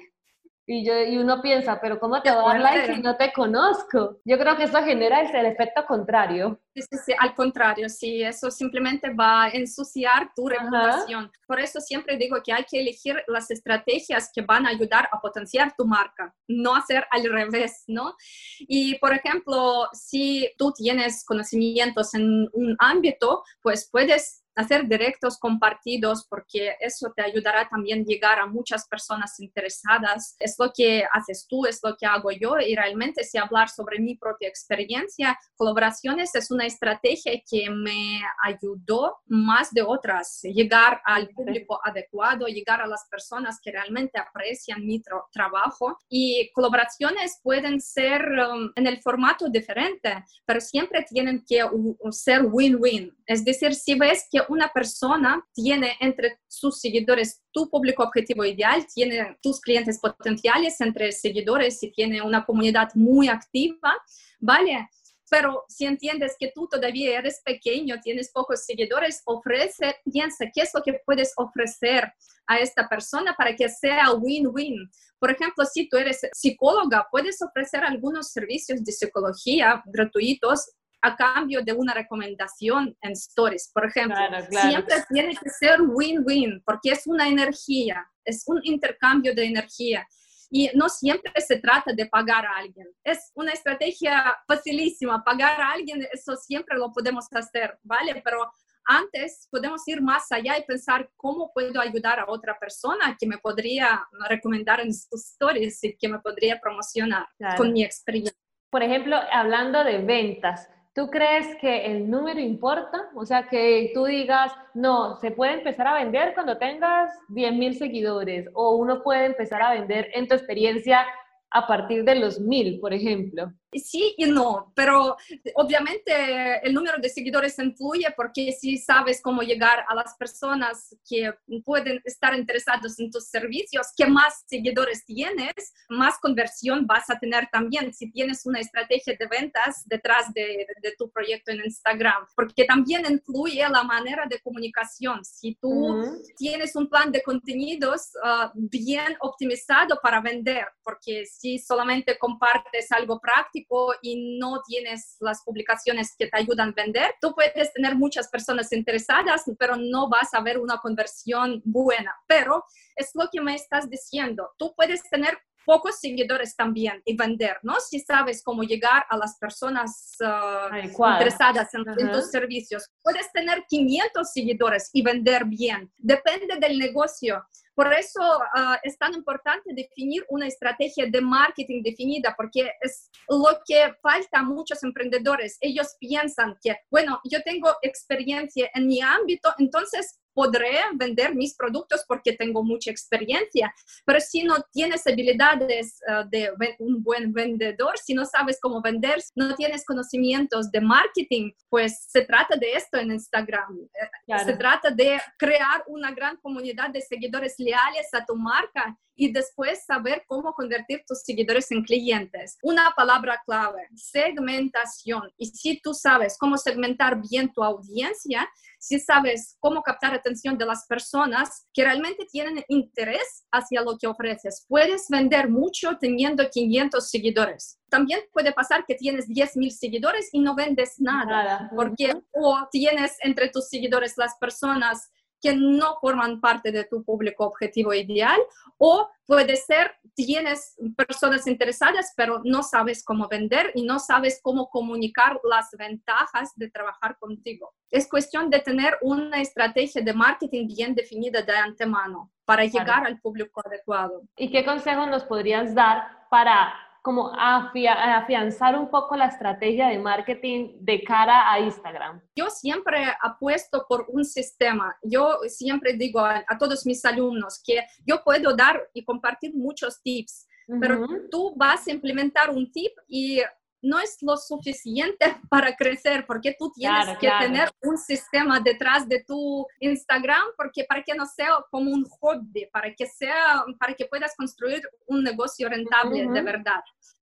Y, 0.69 0.85
yo, 0.85 1.01
y 1.01 1.17
uno 1.17 1.41
piensa, 1.41 1.81
pero 1.81 2.01
¿cómo 2.01 2.21
te 2.21 2.31
voy 2.33 2.45
a 2.45 2.49
dar 2.55 2.61
like 2.61 2.95
si 2.97 3.01
no 3.01 3.17
te 3.17 3.33
conozco? 3.33 4.19
Yo 4.25 4.37
creo 4.37 4.57
que 4.57 4.65
eso 4.65 4.83
genera 4.83 5.21
el, 5.21 5.47
efecto 5.47 5.85
contrario. 5.87 6.61
Sí, 6.75 6.83
sí, 6.83 6.99
sí, 7.07 7.13
al 7.19 7.35
contrario, 7.37 7.89
sí, 7.89 8.23
eso 8.23 8.51
simplemente 8.51 9.15
va 9.15 9.45
a 9.45 9.49
ensuciar 9.51 10.33
tu 10.35 10.49
reputación. 10.49 11.31
Por 11.47 11.61
eso 11.61 11.81
siempre 11.81 12.17
digo 12.17 12.39
que 12.45 12.53
hay 12.53 12.65
que 12.65 12.81
elegir 12.81 13.23
las 13.29 13.51
estrategias 13.53 14.31
que 14.35 14.43
van 14.43 14.67
a 14.67 14.71
ayudar 14.71 15.09
a 15.13 15.21
potenciar 15.21 15.73
tu 15.77 15.87
marca, 15.87 16.35
no 16.49 16.75
hacer 16.75 17.07
al 17.13 17.31
revés, 17.31 17.85
¿no? 17.87 18.17
Y, 18.59 18.99
por 18.99 19.13
ejemplo, 19.13 19.89
si 19.93 20.51
tú 20.59 20.73
tienes 20.73 21.25
conocimientos 21.25 22.13
en 22.15 22.49
un 22.53 22.77
ámbito, 22.81 23.45
pues 23.63 23.89
puedes 23.91 24.46
hacer 24.57 24.89
directos 24.89 25.39
compartidos 25.39 26.27
porque 26.29 26.75
eso 26.81 27.13
te 27.15 27.23
ayudará 27.23 27.69
también 27.69 28.01
a 28.01 28.05
llegar 28.05 28.39
a 28.39 28.47
muchas 28.47 28.89
personas 28.89 29.39
interesadas. 29.39 30.35
Es 30.39 30.57
lo 30.59 30.73
que 30.75 31.05
haces 31.13 31.47
tú, 31.49 31.67
es 31.67 31.81
lo 31.83 31.97
que 31.97 32.07
hago 32.07 32.31
yo 32.33 32.59
y 32.59 32.75
realmente 32.75 33.23
si 33.23 33.39
hablar 33.39 33.69
sobre 33.69 34.01
mi 34.01 34.17
propia 34.17 34.49
experiencia, 34.49 35.39
colaboraciones 35.57 36.35
es 36.35 36.51
una 36.51 36.67
estrategia 36.67 37.33
que 37.49 37.71
me 37.71 38.21
ayudó 38.43 39.19
más 39.27 39.73
de 39.73 39.83
otras, 39.83 40.41
llegar 40.43 41.01
al 41.05 41.29
público 41.29 41.79
adecuado, 41.85 42.47
llegar 42.47 42.81
a 42.81 42.87
las 42.87 43.07
personas 43.11 43.61
que 43.63 43.73
realmente 43.73 44.19
aprecian 44.19 44.85
mi 44.87 45.03
trabajo 45.33 45.99
y 46.09 46.51
colaboraciones 46.53 47.39
pueden 47.43 47.81
ser 47.81 48.23
um, 48.23 48.71
en 48.75 48.87
el 48.87 49.01
formato 49.03 49.49
diferente, 49.49 50.25
pero 50.45 50.61
siempre 50.61 51.05
tienen 51.09 51.45
que 51.47 51.63
ser 52.11 52.43
win-win. 52.45 53.15
Es 53.27 53.45
decir, 53.45 53.75
si 53.75 53.95
ves 53.95 54.27
que 54.31 54.41
una 54.49 54.69
persona 54.69 55.47
tiene 55.53 55.97
entre 56.01 56.41
sus 56.47 56.81
seguidores 56.81 57.43
tu 57.51 57.69
público 57.69 58.03
objetivo 58.03 58.45
ideal, 58.45 58.87
tiene 58.93 59.37
tus 59.43 59.61
clientes 59.61 59.99
potenciales 59.99 60.81
entre 60.81 61.13
seguidores 61.13 61.83
y 61.83 61.93
tiene 61.93 62.23
una 62.23 62.45
comunidad 62.45 62.89
muy 62.95 63.29
activa, 63.29 63.95
¿vale? 64.41 64.89
Pero 65.29 65.65
si 65.69 65.87
entiendes 65.87 66.37
que 66.39 66.53
tú 66.55 66.69
todavía 66.69 67.19
eres 67.19 67.41
pequeño, 67.45 68.01
tienes 68.01 68.31
pocos 68.31 68.65
seguidores, 68.65 69.23
ofrece, 69.25 69.97
piensa 70.05 70.47
qué 70.55 70.63
es 70.63 70.71
lo 70.73 70.83
que 70.83 71.01
puedes 71.05 71.33
ofrecer 71.37 72.13
a 72.47 72.59
esta 72.59 72.89
persona 72.89 73.35
para 73.37 73.57
que 73.57 73.69
sea 73.69 74.13
win-win. 74.13 74.89
Por 75.19 75.31
ejemplo, 75.31 75.65
si 75.65 75.89
tú 75.89 75.97
eres 75.97 76.21
psicóloga, 76.33 77.09
puedes 77.11 77.43
ofrecer 77.43 77.83
algunos 77.83 78.31
servicios 78.31 78.85
de 78.85 78.93
psicología 78.93 79.83
gratuitos 79.87 80.71
a 81.03 81.17
cambio 81.17 81.63
de 81.63 81.73
una 81.73 81.95
recomendación 81.95 82.97
en 83.01 83.13
stories, 83.13 83.71
por 83.73 83.87
ejemplo. 83.87 84.17
Siempre 84.51 84.97
tiene 85.09 85.37
que 85.37 85.51
ser 85.51 85.81
win-win 85.81 86.63
porque 86.65 86.91
es 86.91 87.07
una 87.07 87.29
energía, 87.29 88.07
es 88.25 88.45
un 88.47 88.61
intercambio 88.65 89.35
de 89.35 89.45
energía. 89.45 90.07
Y 90.49 90.71
no 90.75 90.89
siempre 90.89 91.33
se 91.41 91.59
trata 91.59 91.93
de 91.93 92.07
pagar 92.07 92.47
a 92.47 92.57
alguien. 92.57 92.87
Es 93.03 93.33
una 93.35 93.53
estrategia 93.53 94.37
facilísima. 94.47 95.25
Pagar 95.25 95.61
a 95.61 95.73
alguien, 95.73 96.07
eso 96.13 96.37
siempre 96.37 96.79
lo 96.79 96.93
podemos 96.93 97.27
hacer, 97.33 97.79
¿vale? 97.83 98.23
Pero 98.25 98.49
antes 98.85 99.49
podemos 99.51 99.87
ir 99.89 100.01
más 100.01 100.31
allá 100.31 100.57
y 100.57 100.63
pensar 100.63 101.11
cómo 101.17 101.51
puedo 101.53 101.81
ayudar 101.81 102.21
a 102.21 102.27
otra 102.29 102.57
persona 102.59 103.17
que 103.19 103.27
me 103.27 103.39
podría 103.39 104.07
recomendar 104.29 104.81
en 104.81 104.95
sus 104.95 105.33
stories 105.33 105.83
y 105.83 105.97
que 105.97 106.09
me 106.09 106.21
podría 106.21 106.61
promocionar 106.61 107.27
con 107.57 107.73
mi 107.73 107.83
experiencia. 107.83 108.39
Por 108.71 108.85
ejemplo, 108.85 109.17
hablando 109.33 109.83
de 109.83 109.99
ventas, 109.99 110.71
¿Tú 110.97 111.11
crees 111.11 111.55
que 111.61 111.85
el 111.85 112.09
número 112.09 112.41
importa? 112.41 113.11
O 113.15 113.27
sea, 113.27 113.47
que 113.49 113.91
tú 113.93 114.07
digas, 114.07 114.51
no, 114.73 115.19
se 115.19 115.31
puede 115.31 115.53
empezar 115.53 115.87
a 115.87 116.03
vender 116.03 116.33
cuando 116.33 116.57
tengas 116.57 117.11
10.000 117.29 117.75
seguidores 117.75 118.49
o 118.55 118.77
uno 118.77 119.03
puede 119.03 119.27
empezar 119.27 119.61
a 119.61 119.75
vender 119.75 120.09
en 120.15 120.27
tu 120.27 120.35
experiencia 120.35 121.07
a 121.51 121.67
partir 121.67 122.03
de 122.05 122.15
los 122.15 122.41
1.000, 122.41 122.81
por 122.81 122.95
ejemplo 122.95 123.53
sí 123.79 124.15
y 124.17 124.27
no, 124.27 124.73
pero 124.75 125.17
obviamente 125.55 126.67
el 126.67 126.75
número 126.75 126.99
de 126.99 127.09
seguidores 127.09 127.59
influye 127.59 128.07
porque 128.17 128.53
si 128.53 128.79
sabes 128.79 129.21
cómo 129.23 129.43
llegar 129.43 129.85
a 129.89 129.95
las 129.95 130.15
personas 130.15 130.97
que 131.09 131.33
pueden 131.65 132.01
estar 132.05 132.35
interesados 132.35 132.99
en 132.99 133.11
tus 133.11 133.29
servicios, 133.29 133.89
que 133.97 134.07
más 134.07 134.45
seguidores 134.47 135.05
tienes, 135.05 135.75
más 135.89 136.19
conversión 136.19 136.87
vas 136.87 137.09
a 137.11 137.19
tener 137.19 137.49
también 137.51 137.93
si 137.93 138.11
tienes 138.11 138.47
una 138.47 138.61
estrategia 138.61 139.15
de 139.19 139.27
ventas 139.27 139.83
detrás 139.87 140.33
de, 140.33 140.67
de 140.83 140.95
tu 140.99 141.11
proyecto 141.11 141.53
en 141.53 141.65
Instagram, 141.65 142.27
porque 142.35 142.65
también 142.65 143.05
influye 143.11 143.67
la 143.69 143.83
manera 143.83 144.27
de 144.29 144.41
comunicación. 144.41 145.25
Si 145.25 145.55
tú 145.55 146.05
tienes 146.37 146.75
un 146.77 146.89
plan 146.89 147.11
de 147.11 147.23
contenidos 147.23 148.11
ah, 148.23 148.53
bien 148.55 149.17
optimizado 149.21 149.99
para 150.03 150.21
vender, 150.21 150.67
porque 150.83 151.27
si 151.27 151.59
solamente 151.59 152.19
compartes 152.19 152.91
algo 152.93 153.21
práctico, 153.21 153.66
y 154.03 154.39
no 154.39 154.63
tienes 154.67 155.17
las 155.21 155.43
publicaciones 155.43 156.15
que 156.19 156.27
te 156.27 156.39
ayudan 156.39 156.71
a 156.71 156.73
vender, 156.73 157.15
tú 157.21 157.35
puedes 157.35 157.73
tener 157.73 157.97
muchas 157.97 158.29
personas 158.29 158.73
interesadas, 158.73 159.45
pero 159.59 159.77
no 159.77 160.09
vas 160.09 160.33
a 160.35 160.41
ver 160.41 160.59
una 160.59 160.79
conversión 160.79 161.63
buena. 161.65 162.15
Pero 162.27 162.65
es 162.95 163.11
lo 163.15 163.29
que 163.31 163.41
me 163.41 163.55
estás 163.55 163.89
diciendo. 163.89 164.51
Tú 164.59 164.75
puedes 164.77 165.03
tener 165.11 165.39
pocos 165.67 165.99
seguidores 165.99 166.55
también 166.55 167.03
y 167.05 167.17
vender, 167.17 167.59
¿no? 167.63 167.75
Si 167.81 167.99
sabes 167.99 168.43
cómo 168.43 168.63
llegar 168.63 169.05
a 169.11 169.17
las 169.17 169.37
personas 169.39 170.17
ah, 170.25 170.71
interesadas 170.81 171.75
en, 171.75 171.85
en, 171.99 172.13
tus 172.13 172.31
servicios. 172.31 172.89
Puedes 173.03 173.31
tener 173.33 173.65
500 173.69 174.33
seguidores 174.33 174.91
y 174.93 175.03
vender 175.03 175.45
bien. 175.45 175.93
Depende 175.99 176.57
del 176.61 176.79
negocio. 176.79 177.45
Por 177.77 177.93
eso 177.93 178.21
uh, 178.23 178.77
es 178.83 178.97
tan 178.97 179.13
importante 179.13 179.75
definir 179.75 180.25
una 180.31 180.47
estrategia 180.47 181.05
de 181.07 181.21
marketing 181.21 181.83
definida, 181.83 182.35
porque 182.35 182.73
es 182.81 183.11
lo 183.29 183.61
que 183.67 183.93
falta 184.01 184.39
a 184.39 184.43
muchos 184.43 184.83
emprendedores. 184.83 185.59
Ellos 185.61 185.95
piensan 186.01 186.57
que, 186.63 186.79
bueno, 186.91 187.21
yo 187.31 187.43
tengo 187.43 187.77
experiencia 187.83 188.71
en 188.75 188.87
mi 188.87 189.03
ámbito, 189.03 189.53
entonces 189.59 190.19
podré 190.37 190.81
vender 190.95 191.35
mis 191.35 191.55
productos 191.55 192.05
porque 192.07 192.35
tengo 192.35 192.63
mucha 192.63 192.91
experiencia, 192.91 193.75
pero 194.05 194.21
si 194.21 194.45
no 194.45 194.57
tienes 194.71 195.07
habilidades 195.07 195.99
uh, 196.07 196.29
de 196.29 196.51
un 196.79 197.03
buen 197.03 197.33
vendedor, 197.33 197.97
si 197.97 198.13
no 198.13 198.27
sabes 198.27 198.59
cómo 198.61 198.83
vender, 198.83 199.19
no 199.35 199.55
tienes 199.55 199.83
conocimientos 199.87 200.71
de 200.71 200.83
marketing, 200.83 201.53
pues 201.71 202.05
se 202.07 202.21
trata 202.27 202.55
de 202.57 202.73
esto 202.75 202.99
en 202.99 203.13
Instagram. 203.13 203.79
Eh, 203.81 204.09
claro. 204.27 204.45
Se 204.45 204.57
trata 204.59 204.91
de 204.91 205.19
crear 205.39 205.83
una 205.87 206.13
gran 206.13 206.37
comunidad 206.37 206.91
de 206.91 207.01
seguidores 207.01 207.55
leales 207.57 208.13
a 208.13 208.23
tu 208.27 208.37
marca 208.37 208.95
y 209.17 209.33
después 209.33 209.85
saber 209.87 210.25
cómo 210.27 210.53
convertir 210.53 211.03
tus 211.07 211.23
seguidores 211.23 211.73
en 211.73 211.83
clientes. 211.83 212.59
Una 212.63 212.93
palabra 212.95 213.41
clave, 213.47 213.89
segmentación. 213.95 215.33
Y 215.39 215.47
si 215.47 215.81
tú 215.81 215.95
sabes 215.95 216.37
cómo 216.39 216.59
segmentar 216.59 217.19
bien 217.23 217.51
tu 217.53 217.65
audiencia, 217.65 218.47
si 218.87 219.01
sabes 219.01 219.57
cómo 219.59 219.83
captar 219.83 220.15
atención 220.15 220.57
de 220.57 220.65
las 220.65 220.87
personas 220.87 221.67
que 221.75 221.83
realmente 221.83 222.25
tienen 222.31 222.65
interés 222.69 223.45
hacia 223.51 223.83
lo 223.83 223.99
que 223.99 224.07
ofreces, 224.07 224.65
puedes 224.69 225.09
vender 225.09 225.51
mucho 225.51 225.99
teniendo 225.99 226.49
500 226.49 227.11
seguidores. 227.11 227.81
También 227.89 228.21
puede 228.33 228.53
pasar 228.53 228.85
que 228.87 228.95
tienes 228.95 229.29
10.000 229.29 229.71
seguidores 229.71 230.29
y 230.31 230.39
no 230.39 230.55
vendes 230.55 231.01
nada, 231.01 231.25
nada. 231.25 231.71
porque 231.75 232.15
o 232.33 232.69
tienes 232.71 233.17
entre 233.23 233.49
tus 233.49 233.69
seguidores 233.69 234.15
las 234.17 234.37
personas 234.37 235.11
que 235.41 235.55
no 235.55 235.99
forman 236.01 236.41
parte 236.41 236.73
de 236.73 236.85
tu 236.85 237.05
público 237.05 237.45
objetivo 237.45 237.93
ideal 237.95 238.41
o 238.79 239.09
puede 239.27 239.57
ser 239.57 239.93
tienes 240.15 240.77
personas 240.97 241.47
interesadas 241.47 242.13
pero 242.17 242.41
no 242.45 242.63
sabes 242.63 243.05
cómo 243.05 243.29
vender 243.29 243.71
y 243.75 243.83
no 243.83 243.99
sabes 243.99 244.41
cómo 244.43 244.69
comunicar 244.69 245.39
las 245.45 245.71
ventajas 245.77 246.53
de 246.57 246.71
trabajar 246.71 247.19
contigo. 247.19 247.75
Es 247.91 248.09
cuestión 248.09 248.51
de 248.51 248.61
tener 248.61 248.97
una 249.03 249.41
estrategia 249.41 250.03
de 250.03 250.13
marketing 250.13 250.67
bien 250.67 250.95
definida 250.95 251.43
de 251.43 251.57
antemano 251.57 252.31
para 252.45 252.65
llegar 252.65 253.07
al 253.07 253.21
público 253.21 253.61
adecuado. 253.65 254.23
¿Y 254.37 254.51
qué 254.51 254.65
consejos 254.65 255.09
nos 255.09 255.25
podrías 255.25 255.75
dar 255.75 256.27
para 256.31 256.86
como 257.07 257.31
afianzar 257.39 258.77
un 258.77 258.91
poco 258.91 259.15
la 259.17 259.27
estrategia 259.27 259.87
de 259.87 259.99
marketing 260.01 260.73
de 260.81 261.05
cara 261.05 261.53
a 261.53 261.61
Instagram? 261.61 262.21
Yo 262.35 262.51
siempre 262.51 263.07
apuesto 263.23 263.87
por 263.89 264.07
un 264.09 264.25
sistema. 264.25 264.93
Yo 265.05 265.39
siempre 265.47 265.93
digo 265.93 266.19
a, 266.19 266.45
todos 266.59 266.85
mis 266.85 267.05
alumnos 267.05 267.63
que 267.65 267.87
yo 268.05 268.25
puedo 268.25 268.57
dar 268.57 268.91
y 268.93 269.05
compartir 269.05 269.55
muchos 269.55 270.03
tips, 270.03 270.49
pero 270.81 271.07
tú 271.31 271.55
vas 271.55 271.87
a 271.87 271.93
implementar 271.93 272.51
un 272.51 272.73
tip 272.73 272.91
y 273.07 273.41
no 273.83 273.99
es 274.01 274.19
lo 274.23 274.37
suficiente 274.37 275.37
para 275.51 275.77
crecer, 275.77 276.27
porque 276.27 276.57
tú 276.59 276.71
tienes 276.73 277.17
que 277.19 277.31
tener 277.41 277.71
un 277.83 277.99
sistema 277.99 278.61
detrás 278.61 279.09
de 279.09 279.25
tu 279.25 279.67
Instagram, 279.81 280.43
porque 280.57 280.85
para 280.85 281.03
que 281.03 281.15
no 281.15 281.27
sea 281.27 281.51
como 281.71 281.91
un 281.91 282.05
hobby, 282.21 282.67
para 282.73 282.95
que 282.95 283.07
sea, 283.07 283.65
para 283.79 283.95
que 283.95 284.07
puedas 284.07 284.35
construir 284.37 284.83
un 285.07 285.23
negocio 285.23 285.69
rentable 285.69 286.27
de 286.27 286.43
verdad. 286.43 286.81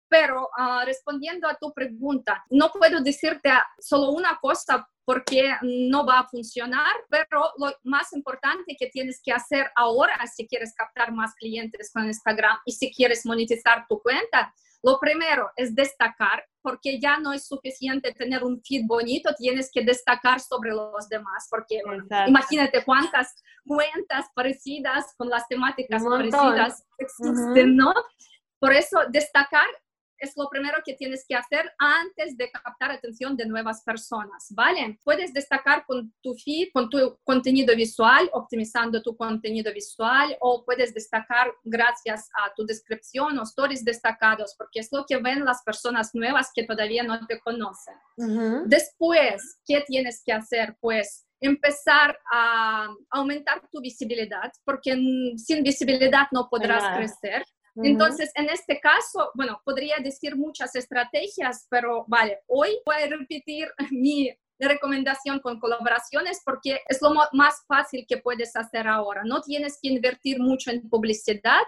Pero 0.09 0.43
uh, 0.43 0.85
respondiendo 0.85 1.49
a 1.49 1.55
tu 1.55 1.73
pregunta, 1.73 2.45
no 2.51 2.71
puedo 2.71 3.01
decirte 3.01 3.51
solo 3.79 4.11
una 4.11 4.39
cosa 4.43 4.87
porque 5.05 5.57
no 5.63 6.07
va 6.07 6.21
a 6.21 6.29
funcionar, 6.29 6.95
pero 7.09 7.51
lo 7.59 7.75
más 7.85 8.13
importante 8.13 8.77
que 8.79 8.89
tienes 8.89 9.21
que 9.23 9.33
hacer 9.33 9.71
ahora 9.75 10.25
si 10.27 10.47
quieres 10.47 10.75
captar 10.77 11.13
más 11.13 11.35
clientes 11.35 11.91
con 11.93 12.07
Instagram 12.07 12.59
y 12.65 12.73
si 12.73 12.93
quieres 12.93 13.27
monetizar 13.27 13.87
tu 13.89 14.01
cuenta, 14.01 14.55
lo 14.83 14.99
primero 14.99 15.51
es 15.57 15.75
destacar, 15.75 16.45
porque 16.61 16.99
ya 17.01 17.19
no 17.19 17.33
es 17.33 17.47
suficiente 17.47 18.13
tener 18.13 18.43
un 18.43 18.61
feed 18.63 18.83
bonito, 18.87 19.35
tienes 19.35 19.71
que 19.73 19.85
destacar 19.85 20.41
sobre 20.41 20.71
los 20.71 21.09
demás, 21.09 21.47
porque 21.51 21.81
imagínate 22.27 22.85
cuántas 22.85 23.35
cuentas 23.65 24.27
parecidas 24.35 25.15
con 25.17 25.29
las 25.29 25.47
temáticas 25.49 26.03
parecidas 26.05 26.85
existen, 26.99 27.77
¿no? 27.77 27.93
Por 28.59 28.73
eso 28.73 29.01
destacar 29.11 29.67
es 30.23 30.37
lo 30.37 30.49
primero 30.49 30.79
que 30.85 30.95
tienes 30.95 31.25
que 31.29 31.35
hacer 31.35 31.73
antes 31.79 32.37
de 32.37 32.49
captar 32.51 32.93
atención 32.93 33.37
de 33.37 33.45
nuevas 33.45 33.83
personas, 33.83 34.47
¿vale? 34.51 34.99
Puedes 35.03 35.35
destacar 35.35 35.85
con 35.85 36.15
tu 36.23 36.35
feed, 36.35 36.69
con 36.73 36.89
tu 36.89 37.19
contenido 37.25 37.75
visual, 37.75 38.31
optimizando 38.33 39.03
tu 39.03 39.17
contenido 39.17 39.73
visual, 39.73 40.37
o 40.41 40.65
puedes 40.65 40.95
destacar 40.95 41.53
gracias 41.65 42.31
a 42.41 42.55
tu 42.55 42.65
descripción 42.65 43.37
o 43.39 43.43
stories 43.43 43.85
destacados, 43.85 44.55
porque 44.57 44.79
es 44.79 44.93
lo 44.93 45.05
que 45.07 45.17
ven 45.17 45.45
las 45.45 45.63
personas 45.65 46.15
nuevas 46.15 46.53
que 46.55 46.63
todavía 46.63 47.03
no 47.03 47.27
te 47.27 47.41
conocen. 47.41 47.95
Después, 48.67 49.59
¿qué 49.67 49.83
tienes 49.85 50.23
que 50.25 50.33
hacer? 50.33 50.77
Pues 50.81 51.27
empezar 51.41 52.17
a 52.33 52.95
aumentar 53.11 53.69
tu 53.73 53.81
visibilidad, 53.81 54.53
porque 54.65 54.93
sin 55.37 55.65
visibilidad 55.65 56.29
no 56.31 56.49
podrás 56.49 56.97
crecer. 56.97 57.45
Entonces, 57.77 58.31
en 58.35 58.51
este 58.51 58.81
caso, 58.81 59.31
bueno, 59.35 59.61
podría 59.65 59.97
decir 59.99 60.37
muchas 60.37 60.75
estrategias, 60.77 61.67
pero 61.71 62.05
vale, 62.07 62.41
hoy 62.47 62.79
voy 62.85 62.97
a 62.97 63.07
repetir 63.07 63.69
mi 63.91 64.31
recomendación 64.59 65.41
con 65.41 65.59
colaboraciones 65.59 66.41
porque 66.45 66.81
es 66.89 67.01
lo 67.03 67.15
más 67.33 67.65
fácil 67.67 68.05
que 68.07 68.19
puedes 68.19 68.55
hacer 68.57 68.87
ahora. 68.87 69.23
No 69.25 69.41
tienes 69.43 69.79
que 69.81 69.89
invertir 69.89 70.39
mucho 70.39 70.71
en 70.71 70.89
publicidad, 70.89 71.63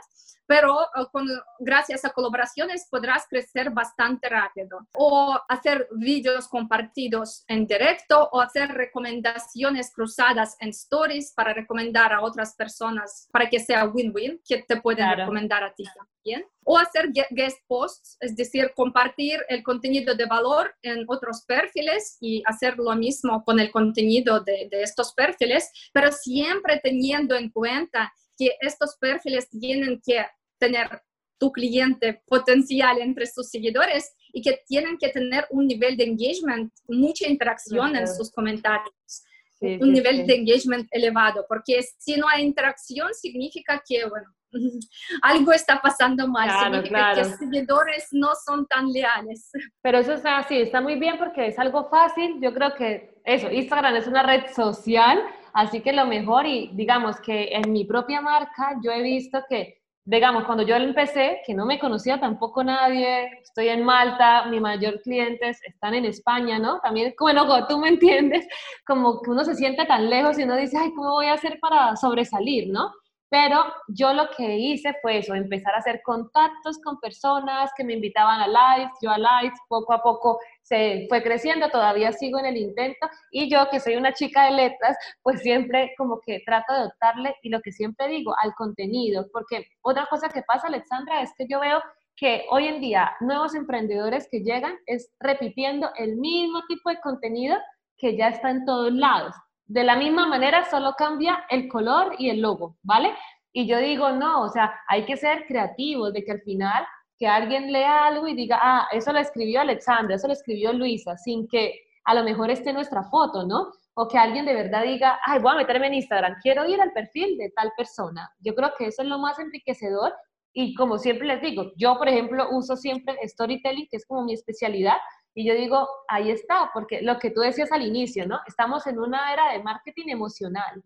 pero 0.46 0.76
con, 1.12 1.26
gracias 1.58 2.04
a 2.04 2.10
colaboraciones 2.10 2.86
podrás 2.90 3.26
crecer 3.28 3.70
bastante 3.70 4.28
rápido. 4.28 4.86
O 4.94 5.38
hacer 5.48 5.88
vídeos 5.92 6.48
compartidos 6.48 7.44
en 7.48 7.66
directo 7.66 8.28
o 8.32 8.40
hacer 8.40 8.70
recomendaciones 8.72 9.92
cruzadas 9.92 10.56
en 10.60 10.70
stories 10.70 11.32
para 11.34 11.54
recomendar 11.54 12.12
a 12.12 12.22
otras 12.22 12.54
personas 12.54 13.28
para 13.32 13.48
que 13.48 13.60
sea 13.60 13.86
win-win, 13.86 14.40
que 14.46 14.62
te 14.62 14.80
pueden 14.80 15.16
recomendar 15.16 15.62
a 15.64 15.74
ti 15.74 15.84
también. 15.84 16.46
O 16.64 16.78
hacer 16.78 17.10
guest 17.30 17.58
posts, 17.66 18.16
es 18.20 18.34
decir, 18.34 18.72
compartir 18.74 19.40
el 19.48 19.62
contenido 19.62 20.14
de 20.14 20.24
valor 20.24 20.74
en 20.82 21.04
otros 21.08 21.44
perfiles 21.46 22.16
y 22.20 22.42
hacer 22.46 22.78
lo 22.78 22.94
mismo 22.94 23.44
con 23.44 23.60
el 23.60 23.70
contenido 23.70 24.40
de, 24.40 24.68
de 24.70 24.82
estos 24.82 25.12
perfiles, 25.12 25.70
pero 25.92 26.10
siempre 26.10 26.80
teniendo 26.82 27.34
en 27.36 27.50
cuenta 27.50 28.12
que 28.36 28.56
estos 28.60 28.96
perfiles 29.00 29.48
tienen 29.48 30.00
que 30.04 30.24
tener 30.58 31.02
tu 31.38 31.52
cliente 31.52 32.22
potencial 32.26 33.00
entre 33.00 33.26
sus 33.26 33.50
seguidores 33.50 34.14
y 34.32 34.42
que 34.42 34.60
tienen 34.66 34.96
que 34.98 35.08
tener 35.08 35.46
un 35.50 35.66
nivel 35.66 35.96
de 35.96 36.04
engagement, 36.04 36.72
mucha 36.88 37.28
interacción 37.28 37.96
en 37.96 38.08
sus 38.08 38.30
comentarios. 38.30 39.24
un 39.60 39.92
nivel 39.92 40.26
de 40.26 40.34
engagement 40.34 40.86
elevado, 40.90 41.46
porque 41.48 41.80
si 41.98 42.16
no 42.16 42.28
hay 42.28 42.42
interacción 42.42 43.14
significa 43.14 43.82
que, 43.86 44.04
bueno, 44.06 44.26
algo 45.22 45.52
está 45.52 45.80
pasando 45.80 46.28
mal, 46.28 46.50
significa 46.50 47.14
que 47.14 47.20
los 47.20 47.38
seguidores 47.38 48.08
no 48.12 48.32
son 48.44 48.66
tan 48.66 48.90
leales. 48.92 49.50
Pero 49.82 49.98
eso 49.98 50.14
está 50.14 50.38
así, 50.38 50.60
está 50.60 50.80
muy 50.80 50.98
bien 50.98 51.16
porque 51.18 51.46
es 51.46 51.58
algo 51.58 51.88
fácil. 51.88 52.38
Yo 52.40 52.52
creo 52.52 52.74
que 52.74 53.20
eso, 53.24 53.50
Instagram 53.50 53.96
es 53.96 54.06
una 54.06 54.22
red 54.22 54.52
social, 54.54 55.22
así 55.54 55.80
que 55.80 55.92
lo 55.92 56.06
mejor 56.06 56.46
y 56.46 56.70
digamos 56.74 57.20
que 57.20 57.48
en 57.52 57.72
mi 57.72 57.84
propia 57.84 58.20
marca 58.20 58.76
yo 58.82 58.90
he 58.92 59.02
visto 59.02 59.42
que 59.48 59.84
digamos, 60.06 60.44
cuando 60.44 60.64
yo 60.64 60.76
empecé, 60.76 61.40
que 61.46 61.54
no 61.54 61.64
me 61.64 61.78
conocía 61.78 62.20
tampoco 62.20 62.62
nadie, 62.62 63.26
estoy 63.42 63.68
en 63.68 63.84
Malta, 63.84 64.44
mi 64.46 64.60
mayor 64.60 65.00
clientes 65.00 65.58
están 65.64 65.94
en 65.94 66.04
España, 66.04 66.58
¿no? 66.58 66.78
También, 66.80 67.14
bueno, 67.18 67.46
tú 67.68 67.78
me 67.78 67.88
entiendes, 67.88 68.46
como 68.86 69.22
que 69.22 69.30
uno 69.30 69.44
se 69.44 69.54
siente 69.54 69.86
tan 69.86 70.10
lejos 70.10 70.38
y 70.38 70.42
uno 70.42 70.56
dice, 70.56 70.76
ay, 70.78 70.92
¿cómo 70.94 71.12
voy 71.12 71.26
a 71.26 71.34
hacer 71.34 71.58
para 71.60 71.96
sobresalir, 71.96 72.68
¿no? 72.70 72.92
Pero 73.34 73.64
yo 73.88 74.12
lo 74.12 74.30
que 74.30 74.58
hice 74.58 74.94
fue 75.02 75.18
eso, 75.18 75.34
empezar 75.34 75.74
a 75.74 75.78
hacer 75.78 76.02
contactos 76.04 76.78
con 76.78 77.00
personas 77.00 77.68
que 77.76 77.82
me 77.82 77.94
invitaban 77.94 78.40
a 78.40 78.46
lives, 78.46 78.92
yo 79.02 79.10
a 79.10 79.18
lives, 79.18 79.58
poco 79.68 79.92
a 79.92 80.00
poco 80.00 80.38
se 80.62 81.06
fue 81.08 81.20
creciendo, 81.20 81.68
todavía 81.68 82.12
sigo 82.12 82.38
en 82.38 82.46
el 82.46 82.56
intento 82.56 83.08
y 83.32 83.50
yo 83.50 83.68
que 83.72 83.80
soy 83.80 83.96
una 83.96 84.12
chica 84.12 84.44
de 84.44 84.52
letras, 84.52 84.96
pues 85.24 85.40
siempre 85.40 85.94
como 85.98 86.20
que 86.24 86.44
trato 86.46 86.74
de 86.74 86.78
adoptarle 86.78 87.34
y 87.42 87.48
lo 87.48 87.60
que 87.60 87.72
siempre 87.72 88.06
digo, 88.06 88.36
al 88.40 88.54
contenido, 88.54 89.26
porque 89.32 89.66
otra 89.82 90.06
cosa 90.08 90.28
que 90.28 90.42
pasa, 90.42 90.68
Alexandra, 90.68 91.20
es 91.20 91.32
que 91.36 91.48
yo 91.48 91.58
veo 91.58 91.82
que 92.14 92.46
hoy 92.50 92.68
en 92.68 92.80
día 92.80 93.16
nuevos 93.18 93.56
emprendedores 93.56 94.28
que 94.30 94.44
llegan 94.44 94.76
es 94.86 95.10
repitiendo 95.18 95.90
el 95.96 96.18
mismo 96.18 96.62
tipo 96.68 96.88
de 96.88 97.00
contenido 97.00 97.56
que 97.96 98.16
ya 98.16 98.28
está 98.28 98.50
en 98.50 98.64
todos 98.64 98.92
lados. 98.92 99.34
De 99.66 99.84
la 99.84 99.96
misma 99.96 100.26
manera, 100.26 100.64
solo 100.70 100.94
cambia 100.96 101.44
el 101.48 101.68
color 101.68 102.14
y 102.18 102.30
el 102.30 102.40
logo, 102.40 102.76
¿vale? 102.82 103.14
Y 103.52 103.66
yo 103.66 103.78
digo, 103.78 104.10
no, 104.10 104.42
o 104.42 104.48
sea, 104.48 104.74
hay 104.88 105.04
que 105.06 105.16
ser 105.16 105.46
creativos, 105.46 106.12
de 106.12 106.24
que 106.24 106.32
al 106.32 106.40
final 106.42 106.84
que 107.16 107.26
alguien 107.26 107.72
lea 107.72 108.06
algo 108.06 108.26
y 108.26 108.34
diga, 108.34 108.58
ah, 108.60 108.88
eso 108.92 109.12
lo 109.12 109.20
escribió 109.20 109.60
Alexandra, 109.60 110.16
eso 110.16 110.26
lo 110.26 110.32
escribió 110.32 110.72
Luisa, 110.72 111.16
sin 111.16 111.46
que 111.48 111.80
a 112.04 112.14
lo 112.14 112.24
mejor 112.24 112.50
esté 112.50 112.72
nuestra 112.72 113.04
foto, 113.04 113.46
¿no? 113.46 113.72
O 113.94 114.08
que 114.08 114.18
alguien 114.18 114.44
de 114.44 114.54
verdad 114.54 114.82
diga, 114.82 115.20
ay, 115.24 115.40
voy 115.40 115.52
a 115.52 115.56
meterme 115.56 115.86
en 115.86 115.94
Instagram, 115.94 116.36
quiero 116.42 116.68
ir 116.68 116.80
al 116.80 116.92
perfil 116.92 117.38
de 117.38 117.50
tal 117.50 117.70
persona. 117.76 118.28
Yo 118.40 118.54
creo 118.54 118.72
que 118.76 118.86
eso 118.86 119.02
es 119.02 119.08
lo 119.08 119.18
más 119.18 119.38
enriquecedor 119.38 120.12
y 120.52 120.74
como 120.74 120.98
siempre 120.98 121.26
les 121.26 121.40
digo, 121.40 121.72
yo 121.76 121.96
por 121.96 122.08
ejemplo 122.08 122.48
uso 122.50 122.76
siempre 122.76 123.16
storytelling, 123.26 123.88
que 123.90 123.96
es 123.96 124.06
como 124.06 124.24
mi 124.24 124.34
especialidad, 124.34 124.96
y 125.34 125.44
yo 125.44 125.54
digo, 125.54 125.88
ahí 126.08 126.30
está, 126.30 126.70
porque 126.72 127.02
lo 127.02 127.18
que 127.18 127.30
tú 127.30 127.40
decías 127.40 127.72
al 127.72 127.82
inicio, 127.82 128.26
¿no? 128.26 128.40
Estamos 128.46 128.86
en 128.86 129.00
una 129.00 129.32
era 129.32 129.52
de 129.52 129.62
marketing 129.62 130.08
emocional. 130.08 130.82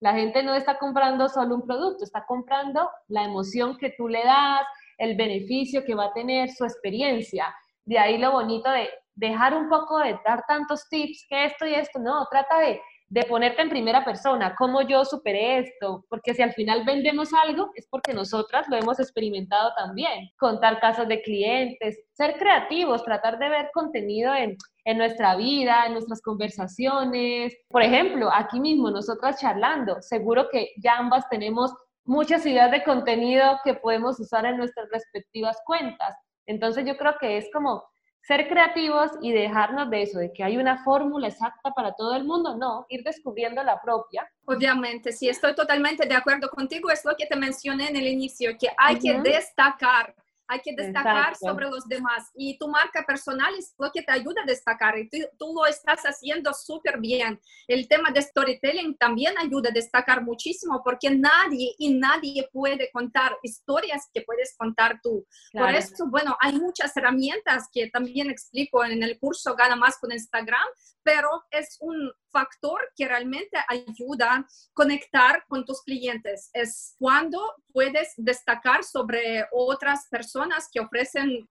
La 0.00 0.14
gente 0.14 0.44
no 0.44 0.54
está 0.54 0.78
comprando 0.78 1.28
solo 1.28 1.56
un 1.56 1.66
producto, 1.66 2.04
está 2.04 2.24
comprando 2.24 2.88
la 3.08 3.24
emoción 3.24 3.76
que 3.76 3.90
tú 3.96 4.08
le 4.08 4.22
das, 4.24 4.64
el 4.98 5.16
beneficio 5.16 5.84
que 5.84 5.96
va 5.96 6.06
a 6.06 6.12
tener, 6.12 6.50
su 6.50 6.64
experiencia. 6.64 7.52
De 7.84 7.98
ahí 7.98 8.18
lo 8.18 8.30
bonito 8.30 8.70
de 8.70 8.88
dejar 9.16 9.54
un 9.54 9.68
poco 9.68 9.98
de 9.98 10.16
dar 10.24 10.44
tantos 10.46 10.88
tips, 10.88 11.26
que 11.28 11.46
esto 11.46 11.66
y 11.66 11.74
esto, 11.74 11.98
no, 11.98 12.24
trata 12.30 12.60
de 12.60 12.80
de 13.10 13.22
ponerte 13.24 13.62
en 13.62 13.70
primera 13.70 14.04
persona, 14.04 14.54
cómo 14.56 14.82
yo 14.82 15.04
superé 15.04 15.60
esto, 15.60 16.04
porque 16.10 16.34
si 16.34 16.42
al 16.42 16.52
final 16.52 16.84
vendemos 16.84 17.30
algo 17.32 17.70
es 17.74 17.86
porque 17.90 18.12
nosotras 18.12 18.66
lo 18.68 18.76
hemos 18.76 19.00
experimentado 19.00 19.72
también, 19.76 20.28
contar 20.38 20.78
casos 20.78 21.08
de 21.08 21.22
clientes, 21.22 21.98
ser 22.12 22.36
creativos, 22.38 23.02
tratar 23.04 23.38
de 23.38 23.48
ver 23.48 23.70
contenido 23.72 24.34
en, 24.34 24.56
en 24.84 24.98
nuestra 24.98 25.36
vida, 25.36 25.84
en 25.86 25.94
nuestras 25.94 26.20
conversaciones. 26.20 27.56
Por 27.70 27.82
ejemplo, 27.82 28.30
aquí 28.32 28.60
mismo 28.60 28.90
nosotras 28.90 29.40
charlando, 29.40 30.02
seguro 30.02 30.48
que 30.50 30.72
ya 30.82 30.98
ambas 30.98 31.26
tenemos 31.30 31.72
muchas 32.04 32.44
ideas 32.44 32.70
de 32.70 32.84
contenido 32.84 33.58
que 33.64 33.74
podemos 33.74 34.20
usar 34.20 34.44
en 34.44 34.58
nuestras 34.58 34.88
respectivas 34.90 35.56
cuentas. 35.64 36.14
Entonces 36.46 36.86
yo 36.86 36.96
creo 36.96 37.14
que 37.20 37.38
es 37.38 37.48
como 37.52 37.84
ser 38.28 38.46
creativos 38.46 39.12
y 39.22 39.32
dejarnos 39.32 39.88
de 39.88 40.02
eso, 40.02 40.18
de 40.18 40.30
que 40.30 40.44
hay 40.44 40.58
una 40.58 40.84
fórmula 40.84 41.28
exacta 41.28 41.70
para 41.70 41.94
todo 41.94 42.14
el 42.14 42.24
mundo, 42.24 42.58
no, 42.58 42.84
ir 42.90 43.02
descubriendo 43.02 43.64
la 43.64 43.80
propia. 43.80 44.30
Obviamente, 44.44 45.12
sí, 45.12 45.30
estoy 45.30 45.54
totalmente 45.54 46.06
de 46.06 46.14
acuerdo 46.14 46.50
contigo, 46.50 46.90
es 46.90 47.02
lo 47.06 47.16
que 47.16 47.24
te 47.24 47.36
mencioné 47.36 47.88
en 47.88 47.96
el 47.96 48.06
inicio, 48.06 48.50
que 48.60 48.68
hay 48.76 48.98
que 48.98 49.18
destacar 49.22 50.14
hay 50.48 50.60
que 50.60 50.74
destacar 50.74 51.36
sobre 51.36 51.66
los 51.68 51.86
demás 51.86 52.30
y 52.34 52.58
tu 52.58 52.68
marca 52.68 53.04
personal 53.06 53.54
es 53.58 53.74
lo 53.78 53.90
que 53.92 54.02
te 54.02 54.12
ayuda 54.12 54.42
a 54.42 54.46
destacar 54.46 54.98
y 54.98 55.08
tú, 55.08 55.52
lo 55.54 55.66
estás 55.66 56.02
haciendo 56.02 56.52
súper 56.54 56.98
bien. 56.98 57.40
El 57.66 57.86
tema 57.86 58.10
de 58.10 58.22
storytelling 58.22 58.96
también 58.96 59.36
ayuda 59.38 59.68
a 59.68 59.72
destacar 59.72 60.22
muchísimo 60.22 60.82
porque 60.82 61.10
nadie 61.10 61.74
y 61.78 61.94
nadie 61.94 62.48
puede 62.52 62.90
contar 62.90 63.36
historias 63.42 64.08
que 64.12 64.22
puedes 64.22 64.56
contar 64.56 65.00
tú. 65.02 65.26
Por 65.52 65.74
eso, 65.74 66.06
bueno, 66.06 66.36
hay 66.40 66.54
muchas 66.54 66.96
herramientas 66.96 67.68
que 67.72 67.90
también 67.90 68.30
explico 68.30 68.84
en 68.84 69.02
el 69.02 69.18
curso 69.18 69.54
Gana 69.54 69.76
Más 69.76 69.98
con 69.98 70.12
Instagram, 70.12 70.66
pero 71.08 71.30
es 71.50 71.78
un 71.80 72.12
factor 72.30 72.80
que 72.94 73.08
realmente 73.08 73.56
ayuda 73.66 74.34
a 74.34 74.46
conectar 74.74 75.42
con 75.48 75.64
tus 75.64 75.80
clientes. 75.82 76.50
Es 76.52 76.94
cuando 76.98 77.40
puedes 77.72 78.12
destacar 78.18 78.84
sobre 78.84 79.46
otras 79.52 80.06
personas 80.10 80.68
que 80.70 80.80
ofrecen, 80.80 81.48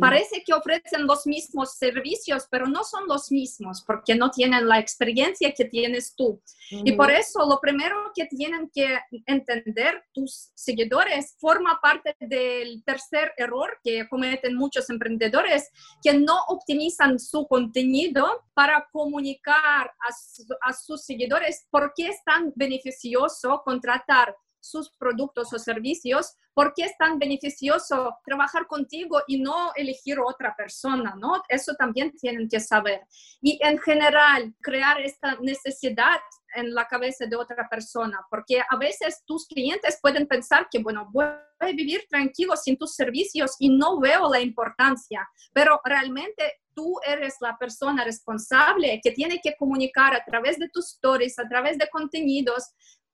parece 0.00 0.42
que 0.44 0.54
ofrecen 0.54 1.06
los 1.06 1.24
mismos 1.26 1.76
servicios, 1.76 2.48
pero 2.50 2.66
no 2.66 2.82
son 2.82 3.06
los 3.06 3.30
mismos 3.30 3.84
porque 3.86 4.16
no 4.16 4.30
tienen 4.30 4.66
la 4.66 4.80
experiencia 4.80 5.52
que 5.54 5.66
tienes 5.66 6.14
tú. 6.16 6.42
Y 6.70 6.92
por 6.92 7.12
eso 7.12 7.46
lo 7.46 7.60
primero 7.60 8.10
que 8.14 8.26
tienen 8.26 8.68
que 8.74 8.98
entender 9.26 10.04
tus 10.12 10.50
seguidores 10.54 11.36
forma 11.38 11.78
parte 11.80 12.16
del 12.18 12.82
tercer 12.84 13.32
error 13.36 13.78
que 13.84 14.08
cometen 14.08 14.56
muchos 14.56 14.90
emprendedores, 14.90 15.70
que 16.02 16.14
no 16.14 16.40
optimizan 16.48 17.20
su 17.20 17.46
contenido 17.46 18.44
para 18.54 18.88
comunicar 18.96 19.86
a 19.86 20.68
a, 20.68 20.72
sus 20.72 21.04
seguidores 21.04 21.66
por 21.70 21.92
qué 21.94 22.08
es 22.08 22.24
tan 22.24 22.52
beneficioso 22.56 23.62
contratar 23.62 24.34
sus 24.70 24.90
productos 24.96 25.52
o 25.52 25.58
servicios, 25.58 26.34
por 26.54 26.72
qué 26.74 26.84
es 26.84 26.96
tan 26.96 27.18
beneficioso 27.18 28.16
trabajar 28.24 28.66
contigo 28.66 29.20
y 29.26 29.40
no 29.40 29.72
elegir 29.74 30.18
otra 30.18 30.54
persona, 30.56 31.14
¿no? 31.18 31.42
Eso 31.48 31.74
también 31.74 32.12
tienen 32.16 32.48
que 32.48 32.60
saber. 32.60 33.02
Y 33.42 33.58
en 33.62 33.78
general, 33.78 34.54
crear 34.62 35.00
esta 35.00 35.36
necesidad 35.40 36.18
en 36.54 36.74
la 36.74 36.86
cabeza 36.86 37.26
de 37.26 37.36
otra 37.36 37.68
persona, 37.68 38.24
porque 38.30 38.62
a 38.68 38.76
veces 38.76 39.22
tus 39.26 39.46
clientes 39.46 39.98
pueden 40.00 40.26
pensar 40.26 40.68
que, 40.70 40.78
bueno, 40.78 41.08
voy 41.12 41.26
a 41.26 41.66
vivir 41.66 42.06
tranquilo 42.08 42.56
sin 42.56 42.76
tus 42.76 42.94
servicios 42.94 43.56
y 43.58 43.68
no 43.68 44.00
veo 44.00 44.30
la 44.30 44.40
importancia, 44.40 45.28
pero 45.52 45.80
realmente 45.84 46.54
tú 46.74 46.98
eres 47.06 47.36
la 47.40 47.56
persona 47.58 48.04
responsable 48.04 49.00
que 49.02 49.10
tiene 49.12 49.40
que 49.42 49.56
comunicar 49.56 50.14
a 50.14 50.24
través 50.24 50.58
de 50.58 50.68
tus 50.68 50.94
stories, 50.94 51.38
a 51.38 51.48
través 51.48 51.78
de 51.78 51.88
contenidos, 51.88 52.64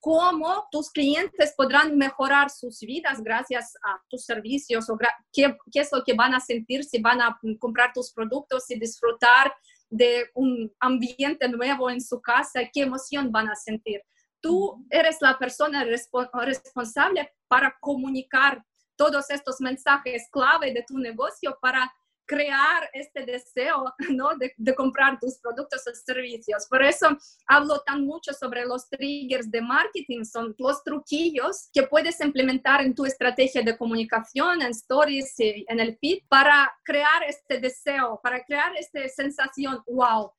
cómo 0.03 0.67
tus 0.73 0.91
clientes 0.91 1.55
podrán 1.57 1.97
mejorar 1.97 2.51
sus 2.51 2.81
vidas 2.81 3.23
gracias 3.23 3.73
a 3.85 4.03
tus 4.11 4.25
servicios 4.25 4.91
o 4.91 4.99
qué, 5.33 5.57
qué, 5.71 5.81
es 5.81 5.91
lo 5.93 6.03
que 6.03 6.13
van 6.13 6.35
a 6.35 6.41
sentir 6.41 6.83
si 6.83 7.01
van 7.01 7.23
a 7.23 7.39
comprar 7.61 7.93
tus 7.93 8.13
productos 8.13 8.69
y 8.71 8.81
disfrutar 8.81 9.55
de 9.89 10.29
un 10.35 10.75
ambiente 10.81 11.49
nuevo 11.49 11.89
en 11.89 12.01
su 12.01 12.21
casa, 12.21 12.63
qué 12.73 12.83
emoción 12.83 13.31
van 13.31 13.49
a 13.49 13.55
sentir. 13.55 14.03
Tú 14.41 14.85
eres 14.91 15.19
la 15.21 15.39
persona 15.39 15.85
responsable 15.85 17.33
para 17.47 17.77
comunicar 17.81 18.61
todos 18.97 19.31
estos 19.31 19.61
mensajes 19.61 20.29
clave 20.33 20.75
de 20.75 20.83
tu 20.83 20.99
negocio 20.99 21.57
para 21.63 21.93
crear 22.33 22.89
este 22.95 23.27
deseo 23.27 23.93
¿no? 24.11 24.31
de, 24.39 24.55
de, 24.57 24.75
comprar 24.75 25.19
tus 25.21 25.39
productos 25.39 25.83
o 25.87 25.95
servicios. 25.95 26.67
Por 26.67 26.83
eso 26.83 27.09
hablo 27.47 27.81
tan 27.81 28.07
mucho 28.07 28.33
sobre 28.33 28.65
los 28.65 28.89
triggers 28.89 29.51
de 29.51 29.61
marketing, 29.61 30.25
son 30.25 30.55
los 30.59 30.83
truquillos 30.83 31.69
que 31.75 31.83
puedes 31.83 32.19
implementar 32.23 32.81
en 32.81 32.95
tu 32.95 33.05
estrategia 33.05 33.63
de 33.63 33.77
comunicación, 33.77 34.63
en 34.63 34.71
stories, 34.71 35.35
en 35.39 35.79
el 35.79 35.99
feed, 35.99 36.21
para 36.29 36.73
crear 36.83 37.23
este 37.29 37.61
deseo, 37.61 38.19
para 38.23 38.43
crear 38.43 38.75
esta 38.77 39.07
sensación, 39.09 39.83
wow, 39.87 40.33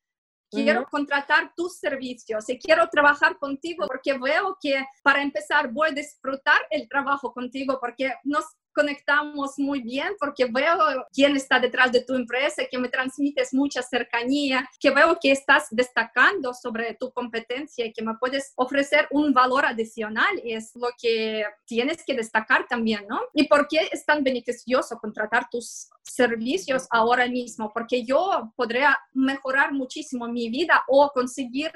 quiero 0.49 0.86
contratar 0.89 1.53
tus 1.56 1.77
servicios 1.77 2.49
y 2.49 2.58
quiero 2.58 2.88
trabajar 2.89 3.38
contigo 3.38 3.86
porque 3.88 4.17
veo 4.17 4.58
que 4.62 4.84
para 5.03 5.21
empezar 5.21 5.71
voy 5.71 5.89
a 5.89 5.93
disfrutar 5.93 6.60
el 6.69 6.88
trabajo 6.88 7.34
contigo 7.34 7.77
porque 7.79 8.13
nos 8.23 8.45
conectamos 8.74 9.58
muy 9.58 9.82
bien 9.82 10.16
porque 10.20 10.46
veo 10.46 10.78
quién 11.14 11.36
está 11.36 11.60
detrás 11.60 11.92
de 11.92 12.04
tu 12.04 12.16
empresa, 12.16 12.64
que 12.70 12.78
me 12.78 12.90
transmites 12.90 13.54
mucha 13.54 13.82
cercanía, 13.82 14.70
que 14.80 14.92
veo 14.92 15.18
que 15.22 15.32
estás 15.32 15.68
destacando 15.72 16.54
sobre 16.54 16.96
tu 16.96 17.12
competencia 17.12 17.86
y 17.86 17.94
que 17.94 18.04
me 18.04 18.16
puedes 18.16 18.54
ofrecer 18.56 19.08
un 19.12 19.34
valor 19.34 19.66
adicional 19.66 20.42
y 20.44 20.54
es 20.54 20.76
lo 20.76 20.90
que 21.00 21.46
tienes 21.66 22.04
que 22.06 22.16
destacar 22.16 22.68
también, 22.68 23.06
¿no? 23.08 23.20
¿Y 23.34 23.48
por 23.48 23.68
qué 23.68 23.90
es 23.92 24.06
tan 24.06 24.24
beneficioso 24.24 24.98
contratar 24.98 25.48
tus 25.50 25.90
servicios 26.02 26.88
ahora 26.90 27.28
mismo? 27.28 27.72
Porque 27.74 28.04
yo 28.04 28.52
podría 28.56 28.98
mejorar 29.14 29.74
muchísimo 29.74 30.28
mi 30.28 30.50
vida 30.50 30.84
o 30.88 31.10
conseguir 31.14 31.72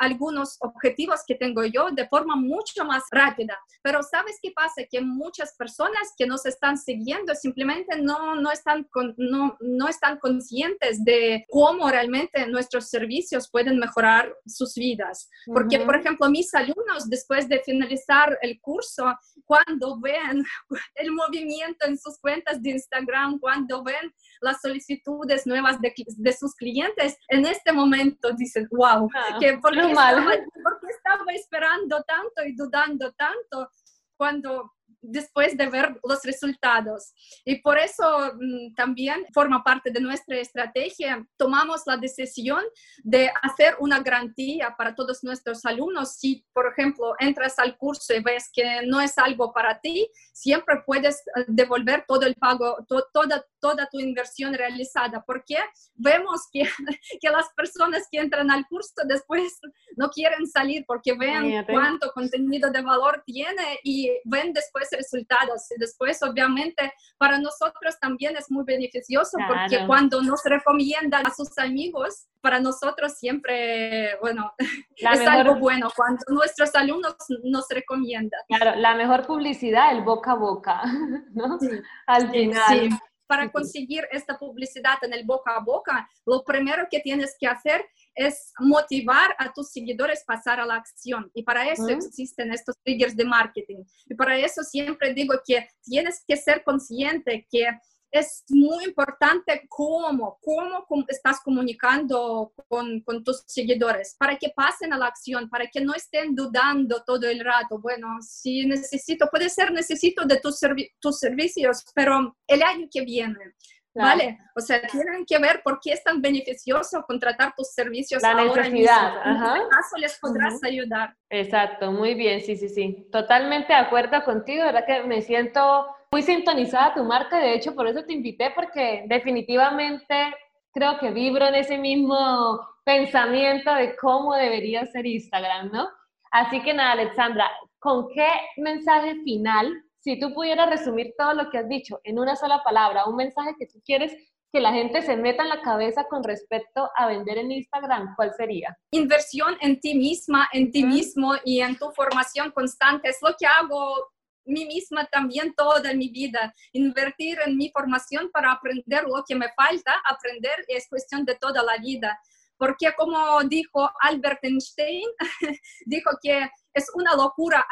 algunos 0.00 0.56
objetivos 0.60 1.20
que 1.26 1.34
tengo 1.34 1.62
yo 1.64 1.90
de 1.92 2.08
forma 2.08 2.34
mucho 2.34 2.84
más 2.84 3.04
rápida. 3.10 3.56
Pero 3.82 4.02
¿sabes 4.02 4.38
qué 4.42 4.50
pasa? 4.50 4.82
Que 4.90 5.00
muchas 5.00 5.54
personas 5.56 6.12
que 6.16 6.26
nos 6.26 6.46
están 6.46 6.78
siguiendo 6.78 7.34
simplemente 7.34 8.00
no, 8.00 8.34
no, 8.34 8.50
están, 8.50 8.88
no, 9.18 9.56
no 9.60 9.88
están 9.88 10.18
conscientes 10.18 11.04
de 11.04 11.44
cómo 11.50 11.90
realmente 11.90 12.46
nuestros 12.46 12.88
servicios 12.88 13.50
pueden 13.50 13.78
mejorar 13.78 14.34
sus 14.46 14.74
vidas. 14.74 15.28
Porque, 15.46 15.80
por 15.80 15.96
ejemplo, 15.96 16.30
mis 16.30 16.52
alumnos, 16.54 17.08
después 17.08 17.46
de 17.48 17.60
finalizar 17.60 18.38
el 18.40 18.58
curso, 18.60 19.14
cuando 19.44 20.00
ven 20.00 20.42
el 20.94 21.12
movimiento 21.12 21.86
en 21.86 21.98
sus 21.98 22.18
cuentas 22.18 22.62
de 22.62 22.70
Instagram, 22.70 23.38
cuando 23.38 23.84
ven 23.84 24.14
las 24.40 24.62
solicitudes 24.62 25.46
nuevas 25.46 25.78
de, 25.80 25.92
de 25.94 26.32
sus 26.32 26.54
clientes, 26.54 27.18
en 27.28 27.44
este 27.44 27.72
momento 27.72 28.32
dicen, 28.32 28.66
wow, 28.70 29.08
ah, 29.14 29.36
que 29.38 29.58
porque 29.58 29.89
porque 29.94 30.86
estaba 30.88 31.32
esperando 31.32 32.02
tanto 32.02 32.44
y 32.44 32.54
dudando 32.54 33.12
tanto 33.12 33.70
cuando 34.16 34.72
después 35.02 35.56
de 35.56 35.68
ver 35.68 35.98
los 36.06 36.22
resultados. 36.24 37.12
Y 37.44 37.56
por 37.56 37.78
eso 37.78 38.32
mm, 38.34 38.74
también 38.74 39.26
forma 39.32 39.62
parte 39.62 39.90
de 39.90 40.00
nuestra 40.00 40.36
estrategia. 40.38 41.26
Tomamos 41.36 41.82
la 41.86 41.96
decisión 41.96 42.62
de 43.02 43.30
hacer 43.42 43.76
una 43.80 44.00
garantía 44.00 44.74
para 44.76 44.94
todos 44.94 45.24
nuestros 45.24 45.64
alumnos. 45.64 46.16
Si, 46.16 46.44
por 46.52 46.66
ejemplo, 46.66 47.14
entras 47.18 47.58
al 47.58 47.76
curso 47.76 48.14
y 48.14 48.22
ves 48.22 48.50
que 48.52 48.82
no 48.86 49.00
es 49.00 49.16
algo 49.18 49.52
para 49.52 49.80
ti, 49.80 50.08
siempre 50.32 50.82
puedes 50.84 51.20
eh, 51.36 51.44
devolver 51.48 52.04
todo 52.06 52.26
el 52.26 52.34
pago, 52.34 52.76
toda, 53.12 53.44
toda 53.60 53.88
tu 53.90 54.00
inversión 54.00 54.54
realizada, 54.54 55.22
porque 55.26 55.56
vemos 55.94 56.48
que, 56.52 56.62
que 57.20 57.30
las 57.30 57.48
personas 57.54 58.06
que 58.10 58.18
entran 58.18 58.50
al 58.50 58.66
curso 58.66 58.90
después 59.04 59.60
no 59.96 60.08
quieren 60.10 60.46
salir 60.46 60.84
porque 60.86 61.14
ven 61.14 61.64
cuánto 61.66 62.10
contenido 62.12 62.70
de 62.70 62.82
valor 62.82 63.22
tiene 63.26 63.78
y 63.84 64.10
ven 64.24 64.52
después 64.52 64.88
resultados. 64.92 65.70
Y 65.70 65.78
después, 65.78 66.22
obviamente, 66.22 66.92
para 67.18 67.38
nosotros 67.38 67.98
también 68.00 68.36
es 68.36 68.50
muy 68.50 68.64
beneficioso 68.64 69.38
porque 69.48 69.86
cuando 69.86 70.22
nos 70.22 70.40
recomiendan 70.44 71.26
a 71.26 71.34
sus 71.34 71.56
amigos, 71.58 72.26
para 72.40 72.60
nosotros 72.60 73.12
siempre, 73.12 74.16
bueno, 74.20 74.52
es 74.96 75.20
algo 75.26 75.56
bueno 75.56 75.88
cuando 75.94 76.22
nuestros 76.28 76.74
alumnos 76.74 77.14
nos 77.44 77.66
recomiendan. 77.68 78.40
Claro, 78.48 78.78
la 78.80 78.94
mejor 78.94 79.26
publicidad, 79.26 79.92
el 79.92 80.02
boca 80.02 80.32
a 80.32 80.36
boca, 80.36 80.82
¿no? 81.32 81.58
Al 82.06 82.30
final. 82.30 82.90
Para 83.30 83.48
conseguir 83.48 84.08
esta 84.10 84.36
publicidad 84.36 84.98
en 85.02 85.12
el 85.12 85.24
boca 85.24 85.54
a 85.54 85.60
boca, 85.60 86.10
lo 86.26 86.42
primero 86.42 86.88
que 86.90 86.98
tienes 86.98 87.36
que 87.38 87.46
hacer 87.46 87.86
es 88.12 88.52
motivar 88.58 89.36
a 89.38 89.52
tus 89.52 89.70
seguidores 89.70 90.22
a 90.22 90.34
pasar 90.34 90.58
a 90.58 90.66
la 90.66 90.74
acción. 90.74 91.30
Y 91.32 91.44
para 91.44 91.70
eso 91.70 91.88
existen 91.88 92.52
estos 92.52 92.74
triggers 92.82 93.14
de 93.14 93.24
marketing. 93.24 93.84
Y 94.06 94.14
para 94.16 94.36
eso 94.36 94.64
siempre 94.64 95.14
digo 95.14 95.34
que 95.46 95.68
tienes 95.84 96.24
que 96.26 96.36
ser 96.36 96.64
consciente 96.64 97.46
que 97.48 97.68
es 98.10 98.44
muy 98.48 98.84
importante 98.84 99.66
cómo, 99.68 100.38
cómo 100.42 100.86
estás 101.08 101.40
comunicando 101.40 102.52
con, 102.68 103.00
con, 103.00 103.22
tus 103.22 103.44
seguidores, 103.46 104.16
para 104.18 104.36
que 104.36 104.50
pasen 104.50 104.92
a 104.92 104.98
la 104.98 105.06
acción, 105.06 105.48
para 105.48 105.66
que 105.66 105.80
no 105.80 105.94
estén 105.94 106.34
dudando 106.34 107.02
todo 107.04 107.28
el 107.28 107.44
rato. 107.44 107.78
Bueno, 107.78 108.18
si 108.20 108.66
necesito, 108.66 109.28
puede 109.30 109.48
ser 109.48 109.72
necesito 109.72 110.24
de 110.24 110.40
tus, 110.40 110.58
tus 111.00 111.18
servicios, 111.18 111.84
pero 111.94 112.36
el 112.46 112.62
año 112.62 112.88
que 112.90 113.02
viene, 113.02 113.54
¿Vale? 113.92 114.38
O 114.54 114.60
sea, 114.60 114.80
tienen 114.82 115.24
que 115.26 115.38
ver 115.38 115.62
por 115.64 115.80
qué 115.80 115.92
es 115.92 116.04
tan 116.04 116.22
beneficioso 116.22 117.02
contratar 117.02 117.52
tus 117.56 117.72
servicios 117.72 118.22
La 118.22 118.30
ahora 118.30 118.62
necesidad. 118.62 119.24
Mismo. 119.24 119.46
En 119.46 119.56
este 119.56 119.68
caso 119.68 119.96
les 119.96 120.18
podrás 120.18 120.62
ayudar. 120.62 121.16
Exacto, 121.28 121.90
muy 121.90 122.14
bien, 122.14 122.40
sí, 122.40 122.56
sí, 122.56 122.68
sí. 122.68 123.08
Totalmente 123.10 123.72
de 123.72 123.80
acuerdo 123.80 124.22
contigo, 124.24 124.64
¿verdad? 124.64 124.86
Que 124.86 125.02
me 125.02 125.22
siento 125.22 125.88
muy 126.12 126.22
sintonizada 126.22 126.86
a 126.86 126.94
tu 126.94 127.04
marca, 127.04 127.38
de 127.38 127.54
hecho, 127.54 127.74
por 127.74 127.86
eso 127.86 128.04
te 128.04 128.12
invité, 128.12 128.50
porque 128.50 129.04
definitivamente 129.06 130.34
creo 130.72 130.98
que 130.98 131.10
vibro 131.10 131.46
en 131.46 131.54
ese 131.54 131.78
mismo 131.78 132.60
pensamiento 132.84 133.72
de 133.74 133.96
cómo 133.96 134.34
debería 134.34 134.86
ser 134.86 135.06
Instagram, 135.06 135.70
¿no? 135.72 135.88
Así 136.32 136.60
que 136.62 136.74
nada, 136.74 136.92
Alexandra, 136.92 137.50
¿con 137.78 138.08
qué 138.08 138.28
mensaje 138.56 139.16
final 139.22 139.84
si 140.00 140.18
tú 140.18 140.32
pudieras 140.32 140.68
resumir 140.70 141.14
todo 141.16 141.34
lo 141.34 141.50
que 141.50 141.58
has 141.58 141.68
dicho 141.68 142.00
en 142.04 142.18
una 142.18 142.34
sola 142.34 142.62
palabra, 142.64 143.06
un 143.06 143.16
mensaje 143.16 143.54
que 143.58 143.66
tú 143.66 143.80
quieres 143.84 144.12
que 144.52 144.60
la 144.60 144.72
gente 144.72 145.02
se 145.02 145.16
meta 145.16 145.44
en 145.44 145.48
la 145.48 145.60
cabeza 145.60 146.04
con 146.04 146.24
respecto 146.24 146.90
a 146.96 147.06
vender 147.06 147.38
en 147.38 147.52
Instagram, 147.52 148.14
¿cuál 148.16 148.32
sería? 148.34 148.76
Inversión 148.90 149.56
en 149.60 149.78
ti 149.78 149.94
misma, 149.94 150.48
en 150.52 150.72
ti 150.72 150.84
mismo 150.84 151.34
y 151.44 151.60
en 151.60 151.78
tu 151.78 151.90
formación 151.92 152.50
constante. 152.50 153.10
Es 153.10 153.18
lo 153.22 153.36
que 153.38 153.46
hago 153.46 154.08
mí 154.50 154.66
misma 154.66 155.06
también 155.06 155.54
toda 155.54 155.94
mi 155.94 156.08
vida, 156.08 156.52
invertir 156.72 157.38
en 157.44 157.56
mi 157.56 157.70
formación 157.70 158.30
para 158.30 158.52
aprender 158.52 159.04
lo 159.04 159.24
que 159.26 159.34
me 159.34 159.48
falta, 159.54 159.94
aprender 160.08 160.64
es 160.68 160.88
cuestión 160.88 161.24
de 161.24 161.36
toda 161.36 161.62
la 161.62 161.78
vida. 161.78 162.18
Porque 162.60 162.92
como 162.94 163.42
dijo 163.44 163.90
Albert 164.02 164.40
Einstein, 164.42 165.08
dijo 165.86 166.10
que 166.22 166.46
es 166.74 166.86
una 166.94 167.16
locura 167.16 167.64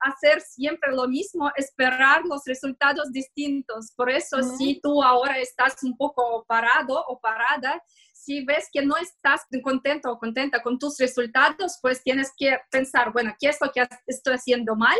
hacer 0.00 0.40
siempre 0.40 0.90
lo 0.92 1.06
mismo, 1.06 1.50
esperar 1.54 2.22
los 2.24 2.42
resultados 2.46 3.12
distintos. 3.12 3.92
Por 3.94 4.10
eso, 4.10 4.42
si 4.42 4.80
tú 4.80 5.02
ahora 5.02 5.38
estás 5.38 5.82
un 5.82 5.96
poco 5.98 6.46
parado 6.48 7.04
o 7.08 7.20
parada, 7.20 7.82
si 8.22 8.44
ves 8.44 8.68
que 8.72 8.82
no 8.82 8.96
estás 8.96 9.42
contento 9.62 10.12
o 10.12 10.18
contenta 10.18 10.62
con 10.62 10.78
tus 10.78 10.96
resultados, 10.98 11.78
pues 11.82 12.02
tienes 12.02 12.32
que 12.36 12.56
pensar, 12.70 13.12
bueno, 13.12 13.34
¿qué 13.38 13.48
es 13.48 13.58
lo 13.60 13.72
que 13.72 13.84
estoy 14.06 14.34
haciendo 14.34 14.76
mal? 14.76 14.96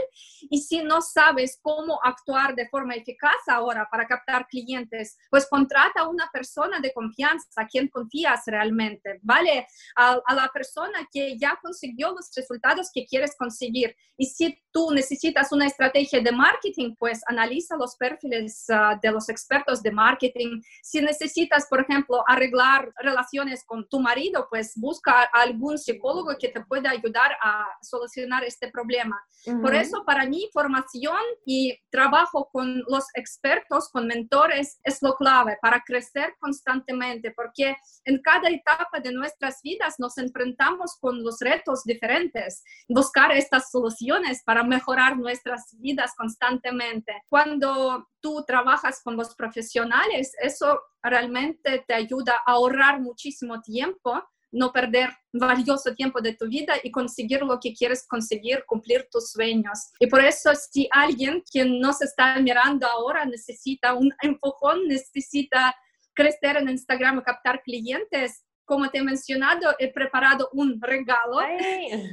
Y 0.50 0.60
si 0.60 0.82
no 0.82 1.00
sabes 1.00 1.58
cómo 1.62 2.00
actuar 2.02 2.56
de 2.56 2.68
forma 2.68 2.94
eficaz 2.94 3.36
ahora 3.46 3.86
para 3.90 4.06
captar 4.06 4.48
clientes, 4.48 5.16
pues 5.30 5.46
contrata 5.48 6.00
a 6.00 6.08
una 6.08 6.28
persona 6.32 6.80
de 6.80 6.92
confianza, 6.92 7.46
a 7.56 7.66
quien 7.66 7.86
confías 7.88 8.42
realmente, 8.46 9.20
¿vale? 9.22 9.68
A, 9.94 10.18
a 10.26 10.34
la 10.34 10.48
persona 10.48 11.08
que 11.12 11.38
ya 11.38 11.58
consiguió 11.62 12.12
los 12.12 12.28
resultados 12.34 12.90
que 12.92 13.06
quieres 13.06 13.36
conseguir. 13.36 13.94
Y 14.16 14.26
si 14.26 14.58
tú 14.72 14.90
necesitas 14.92 15.52
una 15.52 15.66
estrategia 15.66 16.20
de 16.20 16.32
marketing, 16.32 16.94
pues 16.98 17.20
analiza 17.26 17.76
los 17.76 17.96
perfiles 17.96 18.66
uh, 18.68 18.98
de 19.00 19.10
los 19.10 19.28
expertos 19.28 19.82
de 19.82 19.90
marketing. 19.90 20.60
Si 20.82 21.00
necesitas, 21.00 21.66
por 21.68 21.80
ejemplo, 21.80 22.24
arreglar 22.26 22.92
relaciones 23.12 23.64
con 23.64 23.86
tu 23.88 24.00
marido, 24.00 24.46
pues 24.50 24.72
busca 24.76 25.22
algún 25.32 25.78
psicólogo 25.78 26.36
que 26.38 26.48
te 26.48 26.64
pueda 26.64 26.90
ayudar 26.90 27.32
a 27.42 27.66
solucionar 27.82 28.42
este 28.44 28.70
problema. 28.70 29.22
Por 29.60 29.74
eso 29.74 30.04
para 30.04 30.26
mí 30.26 30.48
formación 30.52 31.20
y 31.44 31.76
trabajo 31.90 32.48
con 32.52 32.82
los 32.88 33.04
expertos, 33.14 33.88
con 33.90 34.06
mentores, 34.06 34.78
es 34.84 35.02
lo 35.02 35.14
clave 35.16 35.58
para 35.60 35.82
crecer 35.82 36.34
constantemente, 36.38 37.32
porque 37.32 37.76
en 38.04 38.20
cada 38.22 38.48
etapa 38.48 39.00
de 39.00 39.12
nuestras 39.12 39.60
vidas 39.62 39.96
nos 39.98 40.16
enfrentamos 40.18 40.96
con 41.00 41.22
los 41.22 41.40
retos 41.40 41.82
diferentes, 41.84 42.62
buscar 42.88 43.32
estas 43.32 43.70
soluciones 43.70 44.42
para 44.44 44.62
mejorar 44.62 45.16
nuestras 45.16 45.76
vidas 45.78 46.14
constantemente. 46.16 47.12
Cuando 47.28 48.08
tú 48.20 48.44
trabajas 48.46 49.02
con 49.02 49.16
los 49.16 49.34
profesionales, 49.34 50.32
eso 50.40 50.80
realmente 51.02 51.84
te 51.86 51.94
ayuda 51.94 52.42
a 52.46 52.52
ahorrar 52.52 53.00
muchísimo 53.00 53.60
tiempo, 53.60 54.22
no 54.52 54.70
perder 54.70 55.10
valioso 55.32 55.94
tiempo 55.94 56.20
de 56.20 56.34
tu 56.34 56.46
vida 56.46 56.74
y 56.82 56.90
conseguir 56.90 57.40
lo 57.42 57.58
que 57.58 57.72
quieres 57.72 58.06
conseguir, 58.06 58.64
cumplir 58.66 59.08
tus 59.10 59.30
sueños. 59.30 59.90
Y 59.98 60.06
por 60.06 60.22
eso 60.22 60.54
si 60.54 60.88
alguien 60.90 61.42
que 61.50 61.64
nos 61.64 62.02
está 62.02 62.38
mirando 62.38 62.86
ahora 62.86 63.24
necesita 63.24 63.94
un 63.94 64.12
empujón, 64.20 64.86
necesita 64.86 65.74
crecer 66.14 66.58
en 66.58 66.68
Instagram, 66.68 67.22
captar 67.22 67.62
clientes, 67.62 68.44
como 68.64 68.88
te 68.90 68.98
he 68.98 69.02
mencionado, 69.02 69.74
he 69.78 69.92
preparado 69.92 70.48
un 70.52 70.80
regalo. 70.80 71.38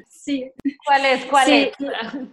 Sí. 0.10 0.52
¿Cuál 0.86 1.06
es? 1.06 1.26
¿Cuál 1.26 1.52
es? 1.52 1.76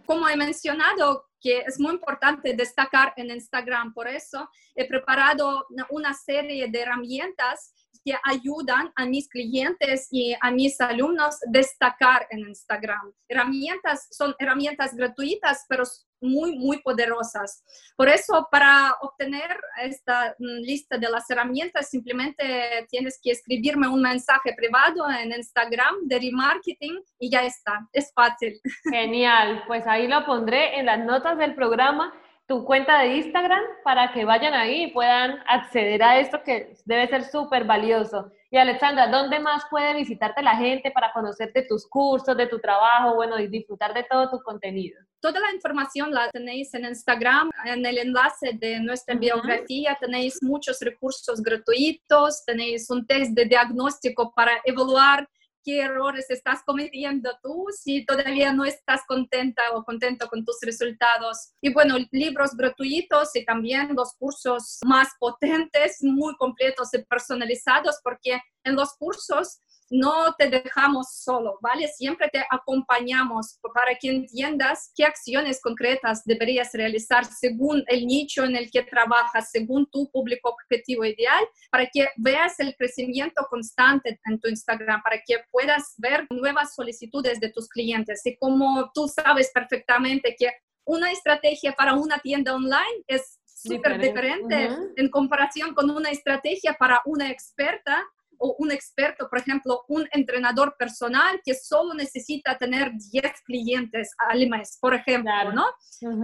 Como 0.04 0.28
he 0.28 0.36
mencionado, 0.36 1.26
que 1.46 1.60
es 1.60 1.78
muy 1.78 1.92
importante 1.92 2.56
destacar 2.56 3.14
en 3.16 3.30
Instagram, 3.30 3.94
por 3.94 4.08
eso 4.08 4.50
he 4.74 4.84
preparado 4.84 5.64
una 5.90 6.12
serie 6.12 6.66
de 6.66 6.80
herramientas 6.80 7.72
que 8.04 8.18
ayudan 8.24 8.92
a 8.96 9.06
mis 9.06 9.28
clientes 9.28 10.08
y 10.10 10.34
a 10.40 10.50
mis 10.50 10.80
alumnos 10.80 11.36
destacar 11.46 12.26
en 12.30 12.40
Instagram. 12.40 13.12
Herramientas 13.28 14.08
son 14.10 14.34
herramientas 14.40 14.96
gratuitas, 14.96 15.64
pero 15.68 15.84
muy, 16.20 16.58
muy 16.58 16.80
poderosas. 16.82 17.64
Por 17.96 18.08
eso, 18.08 18.48
para 18.50 18.94
obtener 19.00 19.56
esta 19.82 20.34
mm, 20.38 20.60
lista 20.62 20.98
de 20.98 21.10
las 21.10 21.28
herramientas, 21.30 21.88
simplemente 21.88 22.86
tienes 22.88 23.18
que 23.22 23.32
escribirme 23.32 23.88
un 23.88 24.02
mensaje 24.02 24.54
privado 24.56 25.08
en 25.10 25.32
Instagram 25.32 25.94
de 26.02 26.18
remarketing 26.18 27.02
y 27.18 27.30
ya 27.30 27.44
está. 27.44 27.86
Es 27.92 28.12
fácil. 28.14 28.60
Genial. 28.90 29.64
Pues 29.66 29.86
ahí 29.86 30.06
lo 30.06 30.24
pondré 30.24 30.78
en 30.78 30.86
las 30.86 31.04
notas 31.04 31.38
del 31.38 31.54
programa 31.54 32.12
tu 32.46 32.64
cuenta 32.64 33.00
de 33.00 33.16
Instagram 33.16 33.62
para 33.82 34.12
que 34.12 34.24
vayan 34.24 34.54
ahí 34.54 34.84
y 34.84 34.92
puedan 34.92 35.40
acceder 35.48 36.02
a 36.02 36.20
esto 36.20 36.42
que 36.44 36.76
debe 36.84 37.08
ser 37.08 37.24
súper 37.24 37.64
valioso. 37.64 38.30
Y 38.50 38.56
Alexandra, 38.58 39.08
¿dónde 39.08 39.40
más 39.40 39.64
puede 39.68 39.94
visitarte 39.94 40.40
la 40.42 40.56
gente 40.56 40.92
para 40.92 41.12
conocerte 41.12 41.66
tus 41.68 41.86
cursos, 41.88 42.36
de 42.36 42.46
tu 42.46 42.60
trabajo, 42.60 43.16
bueno, 43.16 43.38
y 43.40 43.48
disfrutar 43.48 43.92
de 43.92 44.04
todo 44.04 44.30
tu 44.30 44.40
contenido? 44.40 45.00
Toda 45.20 45.40
la 45.40 45.52
información 45.52 46.12
la 46.12 46.30
tenéis 46.30 46.72
en 46.74 46.84
Instagram, 46.84 47.50
en 47.64 47.84
el 47.84 47.98
enlace 47.98 48.52
de 48.52 48.78
nuestra 48.78 49.16
biografía. 49.16 49.96
Tenéis 50.00 50.38
muchos 50.42 50.78
recursos 50.80 51.42
gratuitos, 51.42 52.44
tenéis 52.44 52.88
un 52.88 53.04
test 53.04 53.32
de 53.32 53.46
diagnóstico 53.46 54.32
para 54.32 54.52
evaluar 54.64 55.28
qué 55.66 55.80
errores 55.80 56.30
estás 56.30 56.62
cometiendo 56.64 57.36
tú 57.42 57.66
si 57.76 58.06
todavía 58.06 58.52
no 58.52 58.64
estás 58.64 59.00
contenta 59.08 59.60
o 59.74 59.82
contento 59.82 60.28
con 60.28 60.44
tus 60.44 60.58
resultados. 60.62 61.54
Y 61.60 61.72
bueno, 61.74 61.96
libros 62.12 62.52
gratuitos 62.56 63.34
y 63.34 63.44
también 63.44 63.96
los 63.96 64.14
cursos 64.14 64.78
más 64.86 65.08
potentes, 65.18 65.98
muy 66.02 66.36
completos 66.36 66.94
y 66.94 66.98
personalizados, 66.98 67.96
porque 68.04 68.40
en 68.62 68.76
los 68.76 68.94
cursos 68.94 69.58
no 69.90 70.34
te 70.36 70.48
dejamos 70.50 71.12
solo, 71.12 71.58
¿vale? 71.60 71.88
Siempre 71.88 72.28
te 72.28 72.44
acompañamos 72.50 73.58
para 73.74 73.96
que 73.98 74.10
entiendas 74.10 74.90
qué 74.94 75.04
acciones 75.04 75.60
concretas 75.60 76.24
deberías 76.24 76.70
realizar 76.72 77.24
según 77.24 77.84
el 77.86 78.06
nicho 78.06 78.44
en 78.44 78.56
el 78.56 78.70
que 78.70 78.82
trabajas, 78.82 79.50
según 79.50 79.88
tu 79.90 80.10
público 80.10 80.50
objetivo 80.50 81.04
ideal, 81.04 81.44
para 81.70 81.86
que 81.86 82.08
veas 82.16 82.58
el 82.60 82.74
crecimiento 82.76 83.46
constante 83.48 84.20
en 84.24 84.40
tu 84.40 84.48
Instagram, 84.48 85.02
para 85.02 85.18
que 85.24 85.36
puedas 85.50 85.94
ver 85.98 86.26
nuevas 86.30 86.74
solicitudes 86.74 87.40
de 87.40 87.50
tus 87.50 87.68
clientes. 87.68 88.22
Y 88.24 88.36
como 88.36 88.90
tú 88.92 89.08
sabes 89.08 89.50
perfectamente 89.52 90.34
que 90.38 90.50
una 90.84 91.10
estrategia 91.10 91.72
para 91.72 91.94
una 91.94 92.18
tienda 92.18 92.54
online 92.54 93.04
es 93.06 93.40
súper 93.44 93.98
diferente, 93.98 94.68
en 94.96 95.10
comparación 95.10 95.74
con 95.74 95.90
una 95.90 96.10
estrategia 96.10 96.74
para 96.74 97.00
una 97.06 97.30
experta 97.30 98.04
o 98.38 98.56
un 98.58 98.72
experto, 98.72 99.28
por 99.28 99.38
ejemplo, 99.38 99.84
un 99.88 100.06
entrenador 100.12 100.76
personal 100.78 101.40
que 101.44 101.54
solo 101.54 101.94
necesita 101.94 102.56
tener 102.56 102.92
10 102.92 103.22
clientes 103.44 104.10
al 104.18 104.48
mes, 104.48 104.78
por 104.80 104.94
ejemplo, 104.94 105.52
¿no? 105.52 105.66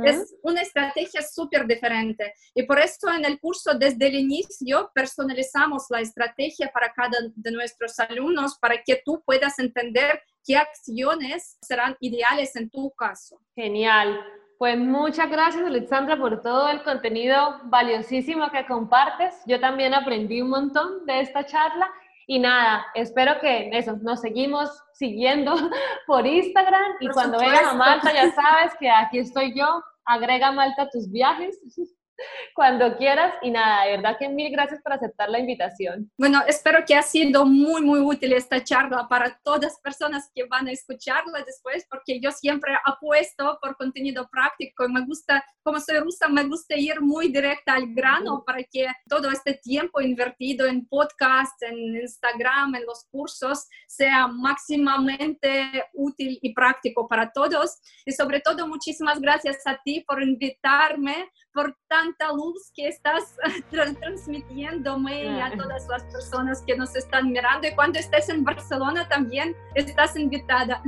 Es 0.05 0.35
una 0.43 0.63
estrategia 0.63 1.23
súper 1.23 1.67
diferente. 1.67 2.35
Y 2.55 2.65
por 2.65 2.79
eso 2.79 3.11
en 3.13 3.25
el 3.25 3.41
curso 3.41 3.75
desde 3.75 4.09
el 4.09 4.15
inicio 4.15 4.91
personalizamos 4.95 5.87
la 5.91 6.01
estrategia 6.01 6.71
para 6.73 6.93
cada 6.93 7.19
de 7.35 7.51
nuestros 7.51 7.99
alumnos 8.01 8.59
para 8.59 8.83
que 8.83 9.03
tú 9.05 9.23
puedas 9.25 9.59
entender 9.59 10.23
qué 10.45 10.57
acciones 10.57 11.59
serán 11.63 11.97
ideales 12.01 12.57
en 12.57 12.69
tu 12.71 12.91
caso. 12.93 13.41
Genial. 13.55 14.21
Pues 14.59 14.79
muchas 14.79 15.29
gracias, 15.29 15.65
Alexandra, 15.67 16.17
por 16.17 16.41
todo 16.41 16.69
el 16.69 16.85
contenido 16.85 17.61
valiosísimo 17.65 18.49
que 18.53 18.65
compartes. 18.65 19.35
Yo 19.45 19.59
también 19.59 19.93
aprendí 19.93 20.41
un 20.41 20.51
montón 20.51 21.05
de 21.05 21.21
esta 21.21 21.45
charla 21.45 21.91
y 22.27 22.39
nada, 22.39 22.87
espero 22.95 23.39
que 23.41 23.71
eso, 23.73 23.97
nos 24.03 24.21
seguimos 24.21 24.71
siguiendo 24.93 25.55
por 26.07 26.27
Instagram 26.27 26.93
y 27.01 27.09
cuando 27.09 27.39
vengas 27.39 27.67
a 27.67 27.75
Malta 27.75 28.13
ya 28.13 28.31
sabes 28.35 28.73
que 28.79 28.91
aquí 28.91 29.19
estoy 29.19 29.57
yo, 29.57 29.83
agrega 30.05 30.53
Malta 30.53 30.83
a 30.83 30.91
tus 30.91 31.11
viajes 31.11 31.59
cuando 32.55 32.97
quieras. 32.97 33.35
Y 33.43 33.51
nada, 33.51 33.85
de 33.85 33.93
verdad 33.93 34.17
que 34.19 34.29
mil 34.29 34.51
gracias 34.51 34.81
por 34.83 34.93
aceptar 34.93 35.29
la 35.31 35.39
invitación. 35.39 36.11
Bueno, 36.19 36.43
espero 36.47 36.85
que 36.87 36.95
ha 36.95 37.03
sido 37.03 37.45
muy, 37.47 37.83
muy 37.83 38.01
útil 38.01 38.33
esta 38.33 38.63
charla 38.63 39.07
para 39.09 39.39
todas 39.43 39.63
las 39.63 39.81
personas 39.81 40.31
que 40.35 40.45
van 40.45 40.69
a 40.69 40.73
escucharla 40.73 41.43
después, 41.45 41.87
porque 41.91 42.21
yo 42.21 42.31
siempre 42.31 42.73
apuesto 42.85 43.59
por 43.61 43.77
contenido 43.77 44.29
práctico 44.31 44.85
y 44.85 44.93
me 44.93 45.05
gusta, 45.05 45.45
como 45.63 45.81
soy 45.81 45.99
rusa, 45.99 46.29
me 46.29 46.45
gusta 46.45 46.77
ir 46.77 47.01
muy 47.01 47.29
directa 47.29 47.75
al 47.75 47.95
grano 47.95 48.43
para 48.45 48.63
que 48.65 48.87
todo 49.09 49.31
este 49.31 49.55
tiempo 49.55 50.01
invertido 50.01 50.67
en 50.67 50.87
podcast, 50.87 51.63
en 51.63 51.97
Instagram, 51.97 52.75
en 52.75 52.85
los 52.87 53.05
cursos, 53.11 53.67
sea 53.87 54.27
máximamente 54.27 55.85
útil 55.93 56.39
y 56.43 56.53
práctico 56.53 57.09
para 57.09 57.33
todos. 57.33 57.79
Y 58.05 58.13
sobre 58.13 58.41
todo, 58.41 58.67
muchísimas 58.67 59.21
gracias 59.21 59.59
a 59.67 59.81
ti 59.85 60.05
por 60.07 60.23
invitarme, 60.23 61.31
por 61.53 61.77
tanta 61.89 62.33
luz 62.33 62.73
que 62.75 62.89
estás 62.89 63.37
transmitiéndome 63.71 65.43
a 65.43 65.51
todas 65.57 65.87
las 65.89 66.05
personas 66.05 66.63
que 66.67 66.77
nos 66.77 66.95
están 66.97 67.31
mirando. 67.31 67.69
Y 67.69 67.75
cuando 67.75 67.99
estés 67.99 68.29
en 68.29 68.45
Barcelona 68.45 69.09
también 69.09 69.55
estás 69.75 70.17
invitada. 70.17 70.83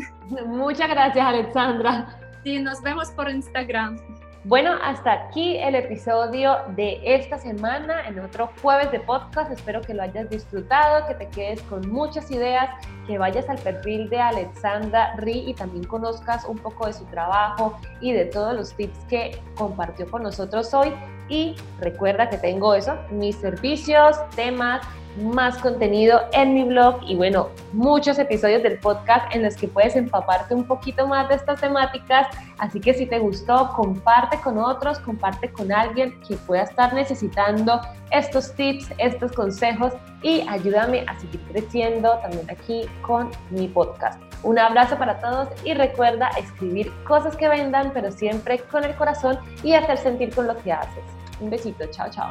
Muchas 0.46 0.88
gracias, 0.88 1.26
Alexandra. 1.26 2.18
Sí, 2.42 2.58
nos 2.58 2.82
vemos 2.82 3.10
por 3.10 3.30
Instagram. 3.30 3.98
Bueno, 4.46 4.72
hasta 4.82 5.10
aquí 5.10 5.56
el 5.56 5.74
episodio 5.74 6.58
de 6.76 7.00
esta 7.02 7.38
semana 7.38 8.06
en 8.06 8.18
otro 8.18 8.50
jueves 8.60 8.92
de 8.92 9.00
podcast. 9.00 9.50
Espero 9.50 9.80
que 9.80 9.94
lo 9.94 10.02
hayas 10.02 10.28
disfrutado, 10.28 11.06
que 11.06 11.14
te 11.14 11.28
quedes 11.28 11.62
con 11.62 11.90
muchas 11.90 12.30
ideas, 12.30 12.68
que 13.06 13.16
vayas 13.16 13.48
al 13.48 13.56
perfil 13.56 14.10
de 14.10 14.20
Alexandra 14.20 15.14
Ri 15.16 15.44
y 15.46 15.54
también 15.54 15.84
conozcas 15.84 16.44
un 16.44 16.58
poco 16.58 16.86
de 16.86 16.92
su 16.92 17.06
trabajo 17.06 17.78
y 18.02 18.12
de 18.12 18.26
todos 18.26 18.54
los 18.54 18.74
tips 18.74 18.98
que 19.08 19.40
compartió 19.56 20.10
con 20.10 20.22
nosotros 20.22 20.74
hoy. 20.74 20.92
Y 21.30 21.56
recuerda 21.80 22.28
que 22.28 22.36
tengo 22.36 22.74
eso, 22.74 22.98
mis 23.10 23.36
servicios, 23.36 24.18
temas, 24.36 24.86
más 25.16 25.58
contenido 25.58 26.20
en 26.32 26.54
mi 26.54 26.64
blog 26.64 27.00
y 27.06 27.16
bueno, 27.16 27.48
muchos 27.72 28.18
episodios 28.18 28.62
del 28.62 28.78
podcast 28.78 29.34
en 29.34 29.42
los 29.42 29.56
que 29.56 29.68
puedes 29.68 29.96
empaparte 29.96 30.54
un 30.54 30.64
poquito 30.64 31.06
más 31.06 31.28
de 31.28 31.36
estas 31.36 31.60
temáticas. 31.60 32.26
Así 32.58 32.80
que 32.80 32.94
si 32.94 33.06
te 33.06 33.18
gustó, 33.18 33.72
comparte 33.74 34.38
con 34.40 34.58
otros, 34.58 34.98
comparte 35.00 35.50
con 35.52 35.72
alguien 35.72 36.20
que 36.26 36.36
pueda 36.36 36.62
estar 36.62 36.92
necesitando 36.92 37.80
estos 38.10 38.54
tips, 38.54 38.90
estos 38.98 39.32
consejos 39.32 39.92
y 40.22 40.46
ayúdame 40.48 41.04
a 41.06 41.18
seguir 41.18 41.40
creciendo 41.50 42.18
también 42.18 42.50
aquí 42.50 42.86
con 43.02 43.30
mi 43.50 43.68
podcast. 43.68 44.20
Un 44.42 44.58
abrazo 44.58 44.98
para 44.98 45.18
todos 45.20 45.48
y 45.64 45.74
recuerda 45.74 46.28
escribir 46.38 46.92
cosas 47.04 47.34
que 47.36 47.48
vendan, 47.48 47.92
pero 47.94 48.12
siempre 48.12 48.58
con 48.58 48.84
el 48.84 48.94
corazón 48.94 49.38
y 49.62 49.72
hacer 49.72 49.98
sentir 49.98 50.34
con 50.34 50.46
lo 50.46 50.56
que 50.58 50.72
haces. 50.72 51.04
Un 51.40 51.50
besito, 51.50 51.86
chao, 51.90 52.08
chao. 52.10 52.30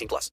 18 0.01 0.07
plus. 0.07 0.29